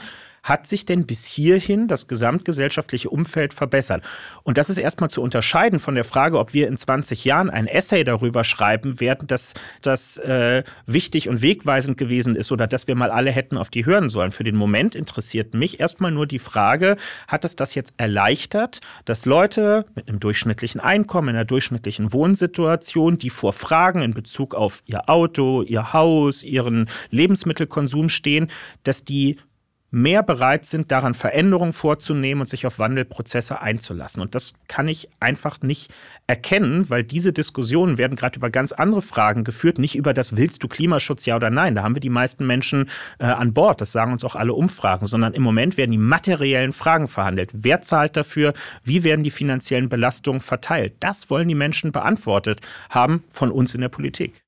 hat 0.49 0.67
sich 0.67 0.85
denn 0.85 1.05
bis 1.05 1.25
hierhin 1.25 1.87
das 1.87 2.07
gesamtgesellschaftliche 2.07 3.09
Umfeld 3.09 3.53
verbessert? 3.53 4.03
Und 4.43 4.57
das 4.57 4.69
ist 4.69 4.79
erstmal 4.79 5.09
zu 5.09 5.21
unterscheiden 5.21 5.79
von 5.79 5.95
der 5.95 6.03
Frage, 6.03 6.39
ob 6.39 6.53
wir 6.53 6.67
in 6.67 6.75
20 6.75 7.23
Jahren 7.23 7.49
ein 7.49 7.67
Essay 7.67 8.03
darüber 8.03 8.43
schreiben 8.43 8.99
werden, 8.99 9.27
dass 9.27 9.53
das 9.81 10.17
äh, 10.17 10.63
wichtig 10.85 11.29
und 11.29 11.41
wegweisend 11.41 11.97
gewesen 11.97 12.35
ist 12.35 12.51
oder 12.51 12.67
dass 12.67 12.87
wir 12.87 12.95
mal 12.95 13.11
alle 13.11 13.31
hätten 13.31 13.57
auf 13.57 13.69
die 13.69 13.85
hören 13.85 14.09
sollen. 14.09 14.31
Für 14.31 14.43
den 14.43 14.55
Moment 14.55 14.95
interessiert 14.95 15.53
mich 15.53 15.79
erstmal 15.79 16.11
nur 16.11 16.25
die 16.25 16.39
Frage, 16.39 16.95
hat 17.27 17.45
es 17.45 17.55
das 17.55 17.75
jetzt 17.75 17.93
erleichtert, 17.97 18.79
dass 19.05 19.25
Leute 19.25 19.85
mit 19.95 20.09
einem 20.09 20.19
durchschnittlichen 20.19 20.81
Einkommen, 20.81 21.29
in 21.29 21.35
einer 21.35 21.45
durchschnittlichen 21.45 22.11
Wohnsituation, 22.11 23.17
die 23.17 23.29
vor 23.29 23.53
Fragen 23.53 24.01
in 24.01 24.13
Bezug 24.13 24.55
auf 24.55 24.81
ihr 24.85 25.09
Auto, 25.09 25.61
ihr 25.61 25.93
Haus, 25.93 26.43
ihren 26.43 26.89
Lebensmittelkonsum 27.11 28.09
stehen, 28.09 28.47
dass 28.83 29.03
die 29.03 29.37
mehr 29.91 30.23
bereit 30.23 30.65
sind, 30.65 30.91
daran 30.91 31.13
Veränderungen 31.13 31.73
vorzunehmen 31.73 32.41
und 32.41 32.49
sich 32.49 32.65
auf 32.65 32.79
Wandelprozesse 32.79 33.61
einzulassen. 33.61 34.21
Und 34.21 34.35
das 34.35 34.53
kann 34.67 34.87
ich 34.87 35.09
einfach 35.19 35.61
nicht 35.61 35.91
erkennen, 36.27 36.89
weil 36.89 37.03
diese 37.03 37.33
Diskussionen 37.33 37.97
werden 37.97 38.15
gerade 38.15 38.37
über 38.37 38.49
ganz 38.49 38.71
andere 38.71 39.01
Fragen 39.01 39.43
geführt, 39.43 39.79
nicht 39.79 39.95
über 39.95 40.13
das 40.13 40.37
willst 40.37 40.63
du 40.63 40.67
Klimaschutz 40.67 41.25
ja 41.25 41.35
oder 41.35 41.49
nein. 41.49 41.75
Da 41.75 41.83
haben 41.83 41.95
wir 41.95 42.01
die 42.01 42.09
meisten 42.09 42.45
Menschen 42.45 42.89
äh, 43.19 43.25
an 43.25 43.53
Bord, 43.53 43.81
das 43.81 43.91
sagen 43.91 44.11
uns 44.11 44.23
auch 44.23 44.35
alle 44.35 44.53
Umfragen, 44.53 45.05
sondern 45.05 45.33
im 45.33 45.41
Moment 45.41 45.77
werden 45.77 45.91
die 45.91 45.97
materiellen 45.97 46.73
Fragen 46.73 47.07
verhandelt. 47.07 47.51
Wer 47.53 47.81
zahlt 47.81 48.15
dafür? 48.15 48.53
Wie 48.83 49.03
werden 49.03 49.23
die 49.23 49.31
finanziellen 49.31 49.89
Belastungen 49.89 50.41
verteilt? 50.41 50.93
Das 50.99 51.29
wollen 51.29 51.47
die 51.47 51.55
Menschen 51.55 51.91
beantwortet 51.91 52.61
haben 52.89 53.23
von 53.29 53.51
uns 53.51 53.73
in 53.73 53.81
der 53.81 53.89
Politik. 53.89 54.43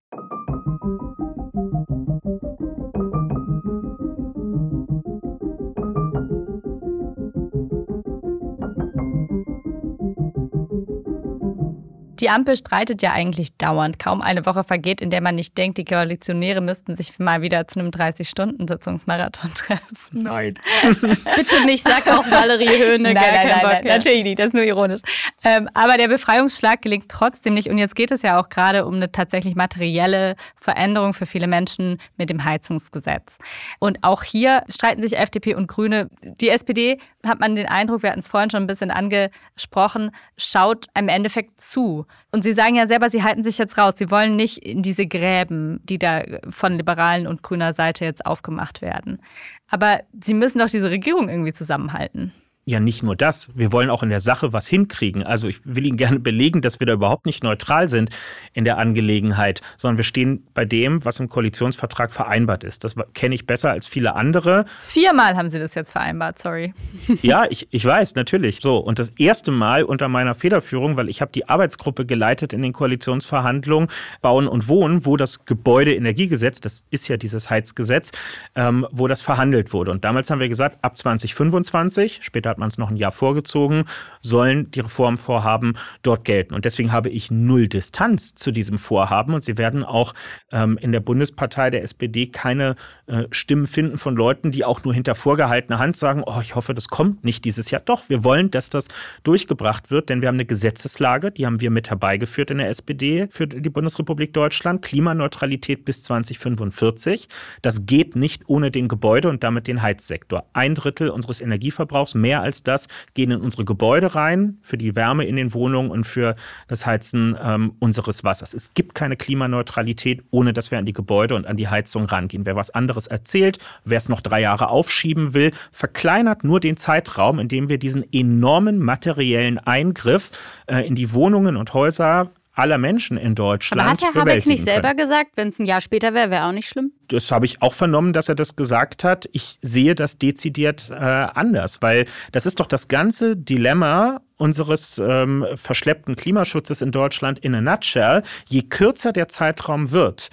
Die 12.21 12.29
Ampel 12.29 12.55
streitet 12.55 13.01
ja 13.01 13.13
eigentlich 13.13 13.57
dauernd. 13.57 13.97
Kaum 13.97 14.21
eine 14.21 14.45
Woche 14.45 14.63
vergeht, 14.63 15.01
in 15.01 15.09
der 15.09 15.21
man 15.21 15.33
nicht 15.33 15.57
denkt, 15.57 15.79
die 15.79 15.85
Koalitionäre 15.85 16.61
müssten 16.61 16.93
sich 16.93 17.17
mal 17.17 17.41
wieder 17.41 17.67
zu 17.67 17.79
einem 17.79 17.89
30-Stunden-Sitzungsmarathon 17.89 19.51
treffen. 19.55 19.81
Nein. 20.11 20.53
Bitte 20.83 21.65
nicht, 21.65 21.83
sag 21.83 22.07
auch 22.07 22.29
Valerie 22.29 22.67
Höhne. 22.67 23.13
Nein, 23.13 23.15
nein, 23.15 23.47
nein, 23.47 23.59
nein, 23.63 23.83
natürlich 23.85 24.23
nicht, 24.23 24.37
das 24.37 24.47
ist 24.47 24.53
nur 24.53 24.63
ironisch. 24.63 25.01
Ähm, 25.43 25.67
aber 25.73 25.97
der 25.97 26.09
Befreiungsschlag 26.09 26.83
gelingt 26.83 27.09
trotzdem 27.09 27.55
nicht. 27.55 27.69
Und 27.69 27.79
jetzt 27.79 27.95
geht 27.95 28.11
es 28.11 28.21
ja 28.21 28.39
auch 28.39 28.49
gerade 28.49 28.85
um 28.85 28.95
eine 28.95 29.11
tatsächlich 29.11 29.55
materielle 29.55 30.35
Veränderung 30.61 31.13
für 31.13 31.25
viele 31.25 31.47
Menschen 31.47 31.97
mit 32.17 32.29
dem 32.29 32.45
Heizungsgesetz. 32.45 33.39
Und 33.79 34.03
auch 34.03 34.21
hier 34.21 34.63
streiten 34.69 35.01
sich 35.01 35.17
FDP 35.17 35.55
und 35.55 35.65
Grüne. 35.65 36.09
Die 36.23 36.49
SPD, 36.49 36.99
hat 37.25 37.39
man 37.39 37.55
den 37.55 37.67
Eindruck, 37.67 38.03
wir 38.03 38.11
hatten 38.11 38.19
es 38.19 38.27
vorhin 38.27 38.49
schon 38.49 38.63
ein 38.63 38.67
bisschen 38.67 38.91
angesprochen, 38.91 40.11
schaut 40.37 40.87
im 40.95 41.07
Endeffekt 41.07 41.61
zu. 41.61 42.05
Und 42.31 42.43
Sie 42.43 42.53
sagen 42.53 42.75
ja 42.75 42.87
selber, 42.87 43.09
Sie 43.09 43.23
halten 43.23 43.43
sich 43.43 43.57
jetzt 43.57 43.77
raus. 43.77 43.95
Sie 43.97 44.09
wollen 44.09 44.35
nicht 44.35 44.59
in 44.59 44.81
diese 44.81 45.05
Gräben, 45.05 45.81
die 45.83 45.99
da 45.99 46.23
von 46.49 46.77
liberalen 46.77 47.27
und 47.27 47.43
grüner 47.43 47.73
Seite 47.73 48.05
jetzt 48.05 48.25
aufgemacht 48.25 48.81
werden. 48.81 49.21
Aber 49.67 50.01
Sie 50.21 50.33
müssen 50.33 50.59
doch 50.59 50.69
diese 50.69 50.89
Regierung 50.89 51.29
irgendwie 51.29 51.53
zusammenhalten. 51.53 52.33
Ja, 52.63 52.79
nicht 52.79 53.01
nur 53.01 53.15
das. 53.15 53.49
Wir 53.55 53.71
wollen 53.71 53.89
auch 53.89 54.03
in 54.03 54.09
der 54.09 54.19
Sache 54.19 54.53
was 54.53 54.67
hinkriegen. 54.67 55.23
Also 55.23 55.47
ich 55.47 55.61
will 55.65 55.83
Ihnen 55.83 55.97
gerne 55.97 56.19
belegen, 56.19 56.61
dass 56.61 56.79
wir 56.79 56.85
da 56.85 56.93
überhaupt 56.93 57.25
nicht 57.25 57.43
neutral 57.43 57.89
sind 57.89 58.11
in 58.53 58.65
der 58.65 58.77
Angelegenheit, 58.77 59.61
sondern 59.77 59.97
wir 59.97 60.03
stehen 60.03 60.45
bei 60.53 60.63
dem, 60.63 61.03
was 61.03 61.19
im 61.19 61.27
Koalitionsvertrag 61.27 62.11
vereinbart 62.11 62.63
ist. 62.63 62.83
Das 62.83 62.93
kenne 63.15 63.33
ich 63.33 63.47
besser 63.47 63.71
als 63.71 63.87
viele 63.87 64.13
andere. 64.15 64.65
Viermal 64.81 65.35
haben 65.37 65.49
Sie 65.49 65.57
das 65.57 65.73
jetzt 65.73 65.91
vereinbart, 65.91 66.37
sorry. 66.37 66.73
Ja, 67.23 67.45
ich, 67.49 67.67
ich 67.71 67.83
weiß, 67.83 68.15
natürlich. 68.15 68.59
So, 68.61 68.77
und 68.77 68.99
das 68.99 69.09
erste 69.17 69.51
Mal 69.51 69.83
unter 69.83 70.07
meiner 70.07 70.33
Federführung, 70.33 70.97
weil 70.97 71.09
ich 71.09 71.21
habe 71.21 71.31
die 71.31 71.49
Arbeitsgruppe 71.49 72.05
geleitet 72.05 72.53
in 72.53 72.61
den 72.61 72.73
Koalitionsverhandlungen 72.73 73.89
Bauen 74.21 74.47
und 74.47 74.67
Wohnen, 74.67 75.05
wo 75.05 75.17
das 75.17 75.45
Gebäudeenergiegesetz, 75.45 76.61
das 76.61 76.83
ist 76.91 77.07
ja 77.07 77.17
dieses 77.17 77.49
Heizgesetz, 77.49 78.11
ähm, 78.55 78.85
wo 78.91 79.07
das 79.07 79.21
verhandelt 79.21 79.73
wurde. 79.73 79.91
Und 79.91 80.03
damals 80.03 80.29
haben 80.29 80.39
wir 80.39 80.49
gesagt, 80.49 80.77
ab 80.83 80.97
2025, 80.97 82.19
später 82.21 82.50
hat 82.51 82.57
man 82.57 82.67
es 82.67 82.77
noch 82.77 82.89
ein 82.89 82.95
Jahr 82.95 83.11
vorgezogen, 83.11 83.85
sollen 84.21 84.69
die 84.71 84.81
Reformvorhaben 84.81 85.77
dort 86.03 86.25
gelten. 86.25 86.53
Und 86.53 86.65
deswegen 86.65 86.91
habe 86.91 87.09
ich 87.09 87.31
null 87.31 87.67
Distanz 87.67 88.35
zu 88.35 88.51
diesem 88.51 88.77
Vorhaben. 88.77 89.33
Und 89.33 89.43
Sie 89.43 89.57
werden 89.57 89.83
auch 89.83 90.13
ähm, 90.51 90.77
in 90.77 90.91
der 90.91 90.99
Bundespartei 90.99 91.69
der 91.69 91.83
SPD 91.83 92.27
keine 92.27 92.75
äh, 93.07 93.23
Stimmen 93.31 93.67
finden 93.67 93.97
von 93.97 94.15
Leuten, 94.15 94.51
die 94.51 94.65
auch 94.65 94.83
nur 94.83 94.93
hinter 94.93 95.15
vorgehaltener 95.15 95.79
Hand 95.79 95.97
sagen, 95.97 96.23
oh, 96.25 96.39
ich 96.41 96.55
hoffe, 96.55 96.73
das 96.73 96.87
kommt 96.87 97.23
nicht 97.23 97.45
dieses 97.45 97.71
Jahr. 97.71 97.81
Doch, 97.83 98.09
wir 98.09 98.23
wollen, 98.23 98.51
dass 98.51 98.69
das 98.69 98.87
durchgebracht 99.23 99.91
wird, 99.91 100.09
denn 100.09 100.21
wir 100.21 100.27
haben 100.27 100.35
eine 100.35 100.45
Gesetzeslage, 100.45 101.31
die 101.31 101.45
haben 101.45 101.61
wir 101.61 101.71
mit 101.71 101.89
herbeigeführt 101.89 102.51
in 102.51 102.57
der 102.57 102.69
SPD 102.69 103.27
für 103.31 103.47
die 103.47 103.69
Bundesrepublik 103.69 104.33
Deutschland, 104.33 104.81
Klimaneutralität 104.81 105.85
bis 105.85 106.03
2045. 106.03 107.27
Das 107.61 107.85
geht 107.85 108.15
nicht 108.15 108.43
ohne 108.47 108.71
den 108.71 108.87
Gebäude- 108.87 109.29
und 109.29 109.43
damit 109.43 109.67
den 109.67 109.81
Heizsektor. 109.81 110.45
Ein 110.53 110.75
Drittel 110.75 111.09
unseres 111.09 111.41
Energieverbrauchs, 111.41 112.15
mehr 112.15 112.40
als 112.41 112.63
das, 112.63 112.87
gehen 113.13 113.31
in 113.31 113.41
unsere 113.41 113.65
Gebäude 113.65 114.15
rein, 114.15 114.57
für 114.61 114.77
die 114.77 114.95
Wärme 114.95 115.25
in 115.25 115.35
den 115.35 115.53
Wohnungen 115.53 115.91
und 115.91 116.05
für 116.05 116.35
das 116.67 116.85
Heizen 116.85 117.37
ähm, 117.41 117.73
unseres 117.79 118.23
Wassers. 118.23 118.53
Es 118.53 118.73
gibt 118.73 118.95
keine 118.95 119.15
Klimaneutralität, 119.15 120.23
ohne 120.31 120.53
dass 120.53 120.71
wir 120.71 120.77
an 120.77 120.85
die 120.85 120.93
Gebäude 120.93 121.35
und 121.35 121.47
an 121.47 121.57
die 121.57 121.67
Heizung 121.67 122.05
rangehen. 122.05 122.45
Wer 122.45 122.55
was 122.55 122.69
anderes 122.71 123.07
erzählt, 123.07 123.59
wer 123.85 123.97
es 123.97 124.09
noch 124.09 124.21
drei 124.21 124.41
Jahre 124.41 124.69
aufschieben 124.69 125.33
will, 125.33 125.51
verkleinert 125.71 126.43
nur 126.43 126.59
den 126.59 126.77
Zeitraum, 126.77 127.39
in 127.39 127.47
dem 127.47 127.69
wir 127.69 127.77
diesen 127.77 128.05
enormen 128.11 128.79
materiellen 128.79 129.59
Eingriff 129.59 130.31
äh, 130.67 130.85
in 130.87 130.95
die 130.95 131.13
Wohnungen 131.13 131.57
und 131.57 131.73
Häuser 131.73 132.31
aller 132.53 132.77
Menschen 132.77 133.17
in 133.17 133.35
Deutschland. 133.35 133.81
Aber 133.81 133.91
hat 133.91 134.01
Herr 134.15 134.21
Habeck 134.21 134.45
nicht 134.45 134.63
selber 134.63 134.89
können. 134.89 134.97
gesagt, 134.97 135.31
wenn 135.35 135.49
es 135.49 135.59
ein 135.59 135.65
Jahr 135.65 135.81
später 135.81 136.13
wäre, 136.13 136.31
wäre 136.31 136.45
auch 136.45 136.51
nicht 136.51 136.67
schlimm? 136.67 136.91
Das 137.07 137.31
habe 137.31 137.45
ich 137.45 137.61
auch 137.61 137.73
vernommen, 137.73 138.13
dass 138.13 138.29
er 138.29 138.35
das 138.35 138.55
gesagt 138.55 139.03
hat. 139.03 139.29
Ich 139.31 139.57
sehe 139.61 139.95
das 139.95 140.17
dezidiert 140.17 140.89
äh, 140.89 140.95
anders, 140.95 141.81
weil 141.81 142.05
das 142.31 142.45
ist 142.45 142.59
doch 142.59 142.67
das 142.67 142.87
ganze 142.87 143.35
Dilemma 143.37 144.21
unseres 144.37 145.01
ähm, 145.03 145.45
verschleppten 145.55 146.15
Klimaschutzes 146.15 146.81
in 146.81 146.91
Deutschland 146.91 147.39
in 147.39 147.55
a 147.55 147.61
nutshell. 147.61 148.23
Je 148.49 148.63
kürzer 148.63 149.13
der 149.13 149.27
Zeitraum 149.27 149.91
wird, 149.91 150.29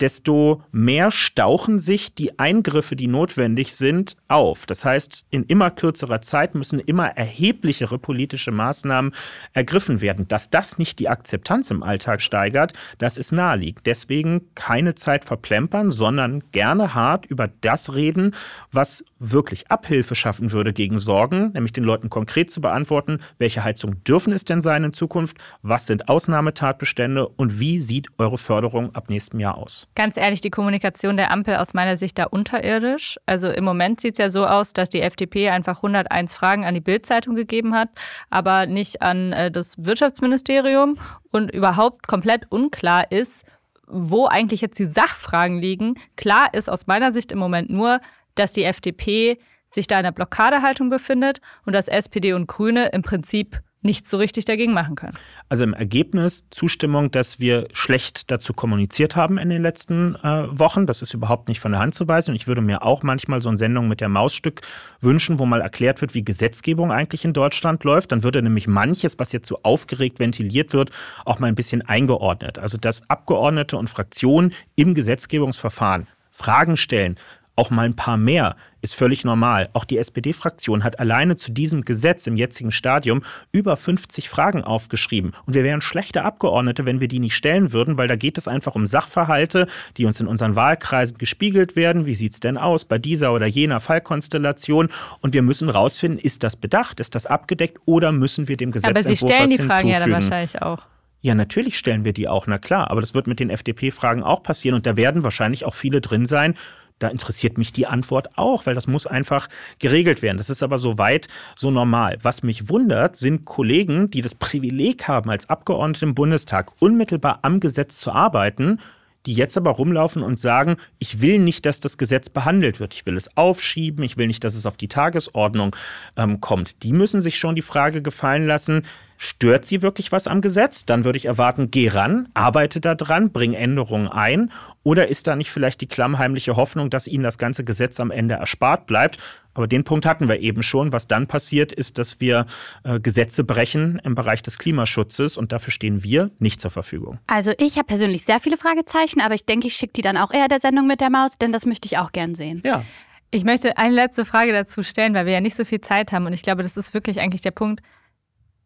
desto 0.00 0.62
mehr 0.70 1.10
stauchen 1.10 1.78
sich 1.78 2.14
die 2.14 2.38
Eingriffe, 2.38 2.96
die 2.96 3.06
notwendig 3.06 3.74
sind, 3.74 4.16
auf. 4.28 4.66
Das 4.66 4.84
heißt, 4.84 5.26
in 5.30 5.44
immer 5.44 5.70
kürzerer 5.70 6.20
Zeit 6.20 6.54
müssen 6.54 6.80
immer 6.80 7.08
erheblichere 7.08 7.98
politische 7.98 8.52
Maßnahmen 8.52 9.12
ergriffen 9.52 10.00
werden. 10.00 10.28
Dass 10.28 10.50
das 10.50 10.78
nicht 10.78 10.98
die 10.98 11.08
Akzeptanz 11.08 11.70
im 11.70 11.82
Alltag 11.82 12.20
steigert, 12.20 12.72
das 12.98 13.16
ist 13.16 13.32
naheliegend. 13.32 13.86
Deswegen 13.86 14.42
keine 14.54 14.94
Zeit 14.94 15.24
verplempern, 15.24 15.90
sondern 15.90 16.42
gerne 16.52 16.94
hart 16.94 17.26
über 17.26 17.48
das 17.60 17.94
reden, 17.94 18.34
was 18.70 19.04
wirklich 19.18 19.70
Abhilfe 19.70 20.14
schaffen 20.14 20.52
würde 20.52 20.72
gegen 20.72 21.00
Sorgen, 21.00 21.52
nämlich 21.52 21.72
den 21.72 21.84
Leuten 21.84 22.10
konkret 22.10 22.50
zu 22.50 22.60
beantworten, 22.60 23.18
welche 23.38 23.64
Heizung 23.64 24.02
dürfen 24.04 24.32
es 24.32 24.44
denn 24.44 24.60
sein 24.60 24.84
in 24.84 24.92
Zukunft, 24.92 25.38
was 25.62 25.86
sind 25.86 26.08
Ausnahmetatbestände 26.08 27.26
und 27.26 27.58
wie 27.58 27.80
sieht 27.80 28.08
eure 28.18 28.38
Förderung 28.38 28.94
ab 28.94 29.08
nächstem 29.08 29.40
Jahr 29.40 29.56
aus. 29.56 29.87
Ganz 29.98 30.16
ehrlich, 30.16 30.40
die 30.40 30.50
Kommunikation 30.50 31.16
der 31.16 31.32
Ampel 31.32 31.56
aus 31.56 31.74
meiner 31.74 31.96
Sicht 31.96 32.18
da 32.18 32.26
unterirdisch. 32.26 33.18
Also 33.26 33.50
im 33.50 33.64
Moment 33.64 34.00
sieht 34.00 34.12
es 34.12 34.18
ja 34.18 34.30
so 34.30 34.46
aus, 34.46 34.72
dass 34.72 34.88
die 34.90 35.00
FDP 35.00 35.48
einfach 35.48 35.78
101 35.78 36.36
Fragen 36.36 36.64
an 36.64 36.74
die 36.74 36.80
Bildzeitung 36.80 37.34
gegeben 37.34 37.74
hat, 37.74 37.88
aber 38.30 38.66
nicht 38.66 39.02
an 39.02 39.32
äh, 39.32 39.50
das 39.50 39.74
Wirtschaftsministerium 39.76 40.98
und 41.32 41.50
überhaupt 41.50 42.06
komplett 42.06 42.46
unklar 42.48 43.10
ist, 43.10 43.44
wo 43.88 44.26
eigentlich 44.26 44.60
jetzt 44.60 44.78
die 44.78 44.86
Sachfragen 44.86 45.58
liegen. 45.58 45.96
Klar 46.14 46.54
ist 46.54 46.70
aus 46.70 46.86
meiner 46.86 47.10
Sicht 47.10 47.32
im 47.32 47.40
Moment 47.40 47.68
nur, 47.68 48.00
dass 48.36 48.52
die 48.52 48.62
FDP 48.62 49.40
sich 49.68 49.88
da 49.88 49.96
in 49.96 50.06
einer 50.06 50.12
Blockadehaltung 50.12 50.90
befindet 50.90 51.40
und 51.66 51.72
dass 51.72 51.88
SPD 51.88 52.34
und 52.34 52.46
Grüne 52.46 52.90
im 52.90 53.02
Prinzip 53.02 53.62
nichts 53.82 54.10
so 54.10 54.16
richtig 54.16 54.44
dagegen 54.44 54.72
machen 54.72 54.96
können. 54.96 55.14
Also 55.48 55.64
im 55.64 55.72
Ergebnis 55.72 56.44
Zustimmung, 56.50 57.10
dass 57.10 57.38
wir 57.38 57.68
schlecht 57.72 58.30
dazu 58.30 58.52
kommuniziert 58.52 59.14
haben 59.14 59.38
in 59.38 59.50
den 59.50 59.62
letzten 59.62 60.16
äh, 60.16 60.46
Wochen. 60.50 60.86
Das 60.86 61.02
ist 61.02 61.14
überhaupt 61.14 61.48
nicht 61.48 61.60
von 61.60 61.72
der 61.72 61.80
Hand 61.80 61.94
zu 61.94 62.08
weisen. 62.08 62.30
Und 62.30 62.36
ich 62.36 62.46
würde 62.46 62.60
mir 62.60 62.82
auch 62.82 63.02
manchmal 63.02 63.40
so 63.40 63.48
eine 63.48 63.58
Sendung 63.58 63.88
mit 63.88 64.00
der 64.00 64.08
Mausstück 64.08 64.62
wünschen, 65.00 65.38
wo 65.38 65.46
mal 65.46 65.60
erklärt 65.60 66.00
wird, 66.00 66.14
wie 66.14 66.24
Gesetzgebung 66.24 66.90
eigentlich 66.90 67.24
in 67.24 67.32
Deutschland 67.32 67.84
läuft. 67.84 68.12
Dann 68.12 68.22
würde 68.22 68.42
nämlich 68.42 68.66
manches, 68.66 69.18
was 69.18 69.32
jetzt 69.32 69.48
so 69.48 69.60
aufgeregt 69.62 70.18
ventiliert 70.18 70.72
wird, 70.72 70.90
auch 71.24 71.38
mal 71.38 71.46
ein 71.46 71.54
bisschen 71.54 71.82
eingeordnet. 71.82 72.58
Also 72.58 72.78
dass 72.78 73.08
Abgeordnete 73.08 73.76
und 73.76 73.88
Fraktionen 73.88 74.52
im 74.74 74.94
Gesetzgebungsverfahren 74.94 76.08
Fragen 76.30 76.76
stellen, 76.76 77.16
auch 77.58 77.70
mal 77.70 77.84
ein 77.86 77.96
paar 77.96 78.16
mehr 78.16 78.56
ist 78.80 78.94
völlig 78.94 79.24
normal. 79.24 79.68
Auch 79.72 79.84
die 79.84 79.98
SPD-Fraktion 79.98 80.84
hat 80.84 81.00
alleine 81.00 81.36
zu 81.36 81.50
diesem 81.50 81.84
Gesetz 81.84 82.26
im 82.26 82.36
jetzigen 82.36 82.70
Stadium 82.70 83.22
über 83.50 83.76
50 83.76 84.28
Fragen 84.28 84.62
aufgeschrieben. 84.62 85.32
Und 85.46 85.54
wir 85.54 85.64
wären 85.64 85.80
schlechte 85.80 86.22
Abgeordnete, 86.22 86.86
wenn 86.86 87.00
wir 87.00 87.08
die 87.08 87.18
nicht 87.18 87.34
stellen 87.34 87.72
würden, 87.72 87.98
weil 87.98 88.06
da 88.06 88.16
geht 88.16 88.38
es 88.38 88.46
einfach 88.46 88.76
um 88.76 88.86
Sachverhalte, 88.86 89.66
die 89.96 90.04
uns 90.04 90.20
in 90.20 90.28
unseren 90.28 90.54
Wahlkreisen 90.54 91.18
gespiegelt 91.18 91.74
werden. 91.74 92.06
Wie 92.06 92.14
sieht 92.14 92.34
es 92.34 92.40
denn 92.40 92.56
aus 92.56 92.84
bei 92.84 92.98
dieser 92.98 93.32
oder 93.32 93.46
jener 93.46 93.80
Fallkonstellation? 93.80 94.88
Und 95.20 95.34
wir 95.34 95.42
müssen 95.42 95.68
rausfinden, 95.68 96.20
ist 96.20 96.44
das 96.44 96.54
bedacht, 96.54 97.00
ist 97.00 97.14
das 97.14 97.26
abgedeckt 97.26 97.78
oder 97.84 98.12
müssen 98.12 98.46
wir 98.46 98.56
dem 98.56 98.70
Gesetzentwurf 98.70 99.06
Aber 99.06 99.16
Sie 99.16 99.16
stellen 99.16 99.50
die 99.50 99.58
Fragen 99.58 99.88
ja 99.88 99.98
dann 99.98 100.12
wahrscheinlich 100.12 100.62
auch. 100.62 100.82
Ja, 101.20 101.34
natürlich 101.34 101.76
stellen 101.76 102.04
wir 102.04 102.12
die 102.12 102.28
auch, 102.28 102.46
na 102.46 102.58
klar. 102.58 102.90
Aber 102.90 103.00
das 103.00 103.12
wird 103.12 103.26
mit 103.26 103.40
den 103.40 103.50
FDP-Fragen 103.50 104.22
auch 104.22 104.42
passieren 104.42 104.76
und 104.76 104.86
da 104.86 104.96
werden 104.96 105.24
wahrscheinlich 105.24 105.64
auch 105.64 105.74
viele 105.74 106.00
drin 106.00 106.26
sein, 106.26 106.54
da 106.98 107.08
interessiert 107.08 107.58
mich 107.58 107.72
die 107.72 107.86
Antwort 107.86 108.36
auch, 108.36 108.66
weil 108.66 108.74
das 108.74 108.86
muss 108.86 109.06
einfach 109.06 109.48
geregelt 109.78 110.22
werden. 110.22 110.38
Das 110.38 110.50
ist 110.50 110.62
aber 110.62 110.78
so 110.78 110.98
weit 110.98 111.28
so 111.54 111.70
normal. 111.70 112.18
Was 112.22 112.42
mich 112.42 112.68
wundert, 112.68 113.16
sind 113.16 113.44
Kollegen, 113.44 114.08
die 114.08 114.20
das 114.20 114.34
Privileg 114.34 115.08
haben, 115.08 115.30
als 115.30 115.48
Abgeordnete 115.48 116.04
im 116.06 116.14
Bundestag 116.14 116.70
unmittelbar 116.80 117.40
am 117.42 117.60
Gesetz 117.60 117.98
zu 117.98 118.12
arbeiten, 118.12 118.80
die 119.26 119.34
jetzt 119.34 119.56
aber 119.56 119.72
rumlaufen 119.72 120.22
und 120.22 120.40
sagen, 120.40 120.76
ich 120.98 121.20
will 121.20 121.38
nicht, 121.38 121.66
dass 121.66 121.80
das 121.80 121.98
Gesetz 121.98 122.28
behandelt 122.28 122.80
wird. 122.80 122.94
Ich 122.94 123.04
will 123.04 123.16
es 123.16 123.36
aufschieben, 123.36 124.02
ich 124.04 124.16
will 124.16 124.26
nicht, 124.26 124.42
dass 124.44 124.54
es 124.54 124.64
auf 124.64 124.76
die 124.76 124.88
Tagesordnung 124.88 125.74
ähm, 126.16 126.40
kommt. 126.40 126.82
Die 126.82 126.92
müssen 126.92 127.20
sich 127.20 127.38
schon 127.38 127.54
die 127.54 127.62
Frage 127.62 128.00
gefallen 128.00 128.46
lassen, 128.46 128.82
Stört 129.20 129.64
sie 129.64 129.82
wirklich 129.82 130.12
was 130.12 130.28
am 130.28 130.40
Gesetz? 130.40 130.84
Dann 130.84 131.04
würde 131.04 131.16
ich 131.16 131.24
erwarten, 131.24 131.72
geh 131.72 131.88
ran, 131.88 132.28
arbeite 132.34 132.80
da 132.80 132.94
dran, 132.94 133.32
bring 133.32 133.52
Änderungen 133.52 134.06
ein. 134.06 134.52
Oder 134.84 135.08
ist 135.08 135.26
da 135.26 135.34
nicht 135.34 135.50
vielleicht 135.50 135.80
die 135.80 135.88
klammheimliche 135.88 136.54
Hoffnung, 136.54 136.88
dass 136.88 137.08
ihnen 137.08 137.24
das 137.24 137.36
ganze 137.36 137.64
Gesetz 137.64 137.98
am 137.98 138.12
Ende 138.12 138.36
erspart 138.36 138.86
bleibt? 138.86 139.18
Aber 139.54 139.66
den 139.66 139.82
Punkt 139.82 140.06
hatten 140.06 140.28
wir 140.28 140.38
eben 140.38 140.62
schon. 140.62 140.92
Was 140.92 141.08
dann 141.08 141.26
passiert, 141.26 141.72
ist, 141.72 141.98
dass 141.98 142.20
wir 142.20 142.46
äh, 142.84 143.00
Gesetze 143.00 143.42
brechen 143.42 144.00
im 144.04 144.14
Bereich 144.14 144.40
des 144.40 144.56
Klimaschutzes 144.56 145.36
und 145.36 145.50
dafür 145.50 145.72
stehen 145.72 146.04
wir 146.04 146.30
nicht 146.38 146.60
zur 146.60 146.70
Verfügung. 146.70 147.18
Also 147.26 147.52
ich 147.58 147.74
habe 147.74 147.86
persönlich 147.86 148.24
sehr 148.24 148.38
viele 148.38 148.56
Fragezeichen, 148.56 149.20
aber 149.20 149.34
ich 149.34 149.44
denke, 149.44 149.66
ich 149.66 149.74
schicke 149.74 149.94
die 149.94 150.02
dann 150.02 150.16
auch 150.16 150.32
eher 150.32 150.46
der 150.46 150.60
Sendung 150.60 150.86
mit 150.86 151.00
der 151.00 151.10
Maus, 151.10 151.38
denn 151.38 151.52
das 151.52 151.66
möchte 151.66 151.86
ich 151.86 151.98
auch 151.98 152.12
gern 152.12 152.36
sehen. 152.36 152.62
Ja. 152.64 152.84
Ich 153.32 153.42
möchte 153.42 153.76
eine 153.78 153.96
letzte 153.96 154.24
Frage 154.24 154.52
dazu 154.52 154.84
stellen, 154.84 155.12
weil 155.12 155.26
wir 155.26 155.32
ja 155.32 155.40
nicht 155.40 155.56
so 155.56 155.64
viel 155.64 155.80
Zeit 155.80 156.12
haben 156.12 156.26
und 156.26 156.34
ich 156.34 156.42
glaube, 156.42 156.62
das 156.62 156.76
ist 156.76 156.94
wirklich 156.94 157.18
eigentlich 157.18 157.42
der 157.42 157.50
Punkt. 157.50 157.82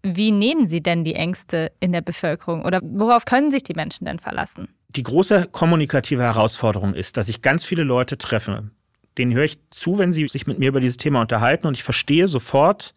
Wie 0.03 0.33
nehmen 0.33 0.67
Sie 0.67 0.83
denn 0.83 1.05
die 1.05 1.15
Ängste 1.15 1.73
in 1.79 1.93
der 1.93 2.01
Bevölkerung 2.01 2.65
oder 2.65 2.81
worauf 2.83 3.25
können 3.25 3.51
sich 3.51 3.63
die 3.63 3.75
Menschen 3.75 4.05
denn 4.05 4.19
verlassen? 4.19 4.69
Die 4.89 5.05
große 5.05 5.49
kommunikative 5.53 6.23
Herausforderung 6.23 6.95
ist, 6.95 7.17
dass 7.17 7.29
ich 7.29 7.41
ganz 7.41 7.65
viele 7.65 7.85
Leute 7.85 8.19
treffe. 8.19 8.71
Denen 9.17 9.33
höre 9.33 9.45
ich 9.45 9.59
zu, 9.71 9.99
wenn 9.99 10.13
sie 10.13 10.27
sich 10.27 10.47
mit 10.47 10.59
mir 10.59 10.69
über 10.69 10.81
dieses 10.81 10.97
Thema 10.97 11.21
unterhalten 11.21 11.67
und 11.67 11.77
ich 11.77 11.85
verstehe 11.85 12.27
sofort, 12.27 12.95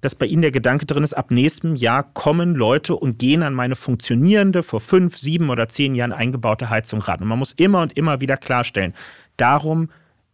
dass 0.00 0.14
bei 0.14 0.26
ihnen 0.26 0.42
der 0.42 0.50
Gedanke 0.50 0.84
drin 0.84 1.02
ist, 1.02 1.14
ab 1.14 1.30
nächstem 1.30 1.76
Jahr 1.76 2.02
kommen 2.02 2.54
Leute 2.54 2.94
und 2.96 3.18
gehen 3.18 3.42
an 3.42 3.54
meine 3.54 3.74
funktionierende, 3.74 4.62
vor 4.62 4.80
fünf, 4.80 5.16
sieben 5.16 5.48
oder 5.48 5.68
zehn 5.68 5.94
Jahren 5.94 6.12
eingebaute 6.12 6.68
Heizung 6.68 7.00
ran. 7.00 7.20
Und 7.22 7.28
man 7.28 7.38
muss 7.38 7.52
immer 7.52 7.80
und 7.80 7.96
immer 7.96 8.20
wieder 8.20 8.36
klarstellen, 8.36 8.92
darum 9.36 9.90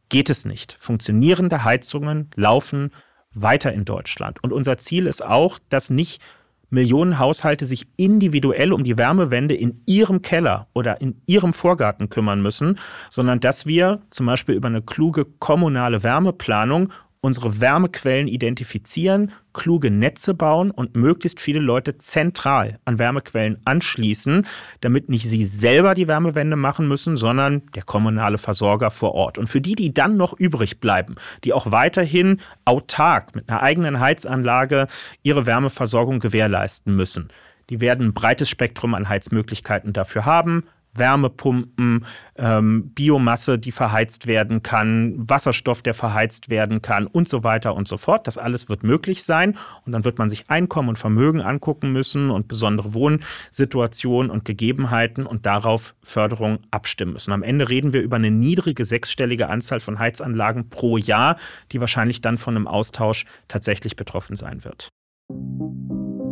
geht 0.08 0.28
es 0.28 0.44
nicht. 0.44 0.76
Funktionierende 0.80 1.62
Heizungen 1.62 2.30
laufen 2.34 2.90
weiter 3.34 3.72
in 3.72 3.84
Deutschland. 3.84 4.42
Und 4.42 4.52
unser 4.52 4.78
Ziel 4.78 5.06
ist 5.06 5.24
auch, 5.24 5.58
dass 5.68 5.90
nicht 5.90 6.22
Millionen 6.70 7.18
Haushalte 7.18 7.66
sich 7.66 7.86
individuell 7.96 8.72
um 8.72 8.84
die 8.84 8.96
Wärmewende 8.96 9.54
in 9.54 9.80
ihrem 9.86 10.22
Keller 10.22 10.68
oder 10.72 11.00
in 11.00 11.20
ihrem 11.26 11.52
Vorgarten 11.52 12.08
kümmern 12.08 12.42
müssen, 12.42 12.78
sondern 13.10 13.40
dass 13.40 13.66
wir 13.66 14.00
zum 14.10 14.26
Beispiel 14.26 14.54
über 14.54 14.68
eine 14.68 14.82
kluge 14.82 15.24
kommunale 15.24 16.02
Wärmeplanung 16.02 16.92
unsere 17.22 17.60
Wärmequellen 17.60 18.28
identifizieren, 18.28 19.32
kluge 19.52 19.90
Netze 19.90 20.32
bauen 20.32 20.70
und 20.70 20.96
möglichst 20.96 21.40
viele 21.40 21.60
Leute 21.60 21.98
zentral 21.98 22.78
an 22.84 22.98
Wärmequellen 22.98 23.58
anschließen, 23.64 24.46
damit 24.80 25.08
nicht 25.08 25.28
sie 25.28 25.44
selber 25.44 25.94
die 25.94 26.08
Wärmewende 26.08 26.56
machen 26.56 26.88
müssen, 26.88 27.16
sondern 27.16 27.62
der 27.74 27.82
kommunale 27.82 28.38
Versorger 28.38 28.90
vor 28.90 29.14
Ort. 29.14 29.36
Und 29.36 29.48
für 29.48 29.60
die, 29.60 29.74
die 29.74 29.92
dann 29.92 30.16
noch 30.16 30.32
übrig 30.38 30.80
bleiben, 30.80 31.16
die 31.44 31.52
auch 31.52 31.70
weiterhin 31.70 32.40
autark 32.64 33.34
mit 33.34 33.50
einer 33.50 33.62
eigenen 33.62 34.00
Heizanlage 34.00 34.86
ihre 35.22 35.46
Wärmeversorgung 35.46 36.20
gewährleisten 36.20 36.96
müssen, 36.96 37.28
die 37.68 37.80
werden 37.80 38.08
ein 38.08 38.14
breites 38.14 38.48
Spektrum 38.48 38.94
an 38.94 39.08
Heizmöglichkeiten 39.08 39.92
dafür 39.92 40.24
haben. 40.24 40.64
Wärmepumpen, 40.94 42.04
ähm, 42.36 42.90
Biomasse, 42.94 43.58
die 43.58 43.72
verheizt 43.72 44.26
werden 44.26 44.62
kann, 44.62 45.14
Wasserstoff, 45.16 45.82
der 45.82 45.94
verheizt 45.94 46.50
werden 46.50 46.82
kann 46.82 47.06
und 47.06 47.28
so 47.28 47.44
weiter 47.44 47.74
und 47.74 47.88
so 47.88 47.96
fort. 47.96 48.26
Das 48.26 48.38
alles 48.38 48.68
wird 48.68 48.82
möglich 48.82 49.22
sein 49.22 49.56
und 49.86 49.92
dann 49.92 50.04
wird 50.04 50.18
man 50.18 50.28
sich 50.28 50.50
Einkommen 50.50 50.88
und 50.88 50.98
Vermögen 50.98 51.40
angucken 51.40 51.92
müssen 51.92 52.30
und 52.30 52.48
besondere 52.48 52.94
Wohnsituationen 52.94 54.30
und 54.30 54.44
Gegebenheiten 54.44 55.26
und 55.26 55.46
darauf 55.46 55.94
Förderung 56.02 56.60
abstimmen 56.70 57.12
müssen. 57.14 57.32
Am 57.32 57.42
Ende 57.42 57.68
reden 57.68 57.92
wir 57.92 58.02
über 58.02 58.16
eine 58.16 58.30
niedrige 58.30 58.84
sechsstellige 58.84 59.48
Anzahl 59.48 59.80
von 59.80 59.98
Heizanlagen 59.98 60.68
pro 60.68 60.96
Jahr, 60.96 61.36
die 61.72 61.80
wahrscheinlich 61.80 62.20
dann 62.20 62.38
von 62.38 62.56
einem 62.56 62.66
Austausch 62.66 63.24
tatsächlich 63.48 63.96
betroffen 63.96 64.36
sein 64.36 64.64
wird. 64.64 64.88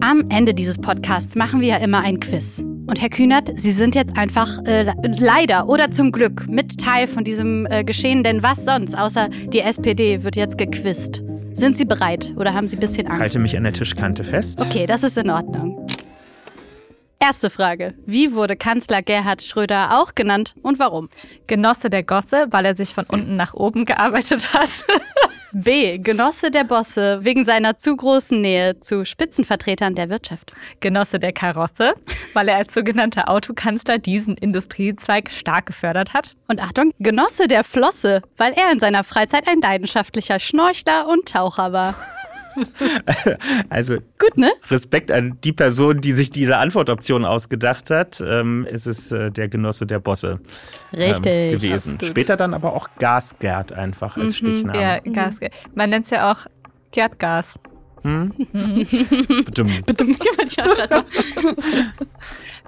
Am 0.01 0.25
Ende 0.31 0.55
dieses 0.55 0.79
Podcasts 0.79 1.35
machen 1.35 1.61
wir 1.61 1.69
ja 1.69 1.77
immer 1.77 2.01
ein 2.01 2.21
Quiz. 2.21 2.65
Und 2.89 3.03
Herr 3.03 3.11
Kühnert, 3.11 3.51
Sie 3.55 3.73
sind 3.73 3.95
jetzt 3.95 4.17
einfach 4.17 4.65
äh, 4.65 4.95
leider 5.03 5.69
oder 5.69 5.91
zum 5.91 6.11
Glück 6.11 6.49
mit 6.49 6.81
Teil 6.81 7.07
von 7.07 7.23
diesem 7.23 7.67
äh, 7.67 7.85
Geschehen, 7.85 8.23
denn 8.23 8.43
was 8.43 8.65
sonst, 8.65 8.97
außer 8.97 9.29
die 9.29 9.61
SPD 9.61 10.25
wird 10.25 10.37
jetzt 10.37 10.57
gequizt. 10.57 11.23
Sind 11.53 11.77
Sie 11.77 11.85
bereit 11.85 12.33
oder 12.37 12.55
haben 12.55 12.67
Sie 12.67 12.79
ein 12.79 12.81
bisschen 12.81 13.07
Angst? 13.07 13.21
Halte 13.21 13.39
mich 13.41 13.55
an 13.59 13.65
der 13.65 13.75
Tischkante 13.75 14.25
fest. 14.25 14.59
Okay, 14.63 14.87
das 14.87 15.03
ist 15.03 15.19
in 15.19 15.29
Ordnung. 15.29 15.87
Erste 17.21 17.51
Frage. 17.51 17.93
Wie 18.07 18.33
wurde 18.33 18.57
Kanzler 18.57 19.03
Gerhard 19.03 19.43
Schröder 19.43 20.01
auch 20.01 20.15
genannt 20.15 20.55
und 20.63 20.79
warum? 20.79 21.11
Genosse 21.47 21.91
der 21.91 22.05
Gosse, 22.05 22.47
weil 22.53 22.65
er 22.65 22.75
sich 22.75 22.95
von 22.95 23.05
unten 23.07 23.37
nach 23.37 23.53
oben 23.53 23.85
gearbeitet 23.85 24.55
hat. 24.55 24.87
B. 25.53 25.99
Genosse 25.99 26.51
der 26.51 26.65
Bosse 26.65 27.21
wegen 27.23 27.45
seiner 27.45 27.79
zu 27.79 27.97
großen 27.97 28.41
Nähe 28.41 28.81
zu 28.81 29.07
Spitzenvertretern 29.07 29.95
der 29.95 30.11
Wirtschaft. 30.11 30.53
Genosse 30.81 31.19
der 31.19 31.33
Karosse, 31.33 31.95
weil 32.35 32.49
er 32.49 32.57
als 32.57 32.75
sogenannter 32.75 33.31
Autokanzler 33.31 33.99
diesen 33.99 34.37
Industriezweig 34.37 35.33
stark 35.33 35.67
gefördert 35.67 36.13
hat. 36.13 36.37
Und 36.49 36.63
Achtung, 36.63 36.93
Genosse 36.99 37.49
der 37.49 37.65
Flosse, 37.65 38.23
weil 38.37 38.53
er 38.53 38.73
in 38.73 38.81
seiner 38.81 39.05
Freizeit 39.05 39.49
ein 39.49 39.61
leidenschaftlicher 39.61 40.39
Schnorchler 40.39 41.09
und 41.09 41.27
Taucher 41.27 41.73
war. 41.73 41.95
Also 43.71 43.97
Gut, 44.19 44.37
ne? 44.37 44.51
Respekt 44.71 45.11
an 45.11 45.39
die 45.45 45.53
Person, 45.53 46.01
die 46.01 46.13
sich 46.13 46.31
diese 46.31 46.57
Antwortoption 46.57 47.25
ausgedacht 47.25 47.91
hat. 47.91 48.23
Ähm, 48.25 48.67
es 48.71 48.87
ist 48.87 49.13
äh, 49.13 49.31
der 49.31 49.49
Genosse 49.49 49.87
der 49.87 49.99
Bosse 49.99 50.41
Richtig. 50.93 51.27
ähm, 51.27 51.51
gewesen. 51.53 51.99
Später 52.03 52.37
dann 52.37 52.55
aber 52.55 52.73
auch 52.75 52.89
Gasgerd 52.99 53.73
einfach 53.73 54.17
als 54.17 54.37
Stichname. 54.37 54.81
Ja, 54.81 54.99
Gas. 54.99 55.39
Man 55.75 55.91
nennt 55.91 56.05
es 56.05 56.11
ja 56.11 56.33
auch 56.33 56.47
Gerdgas. 56.93 57.59
Bedummt. 58.03 59.83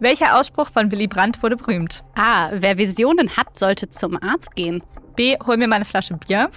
Welcher 0.01 0.39
Ausspruch 0.39 0.69
von 0.69 0.91
Willy 0.91 1.07
Brandt 1.07 1.43
wurde 1.43 1.57
berühmt? 1.57 2.05
A. 2.15 2.51
Wer 2.53 2.79
Visionen 2.79 3.37
hat, 3.37 3.57
sollte 3.57 3.89
zum 3.89 4.21
Arzt 4.23 4.55
gehen. 4.55 4.83
B. 5.17 5.37
Hol 5.47 5.57
mir 5.57 5.69
mal 5.69 5.77
eine 5.77 5.85
Flasche 5.85 6.15
Bier. 6.15 6.51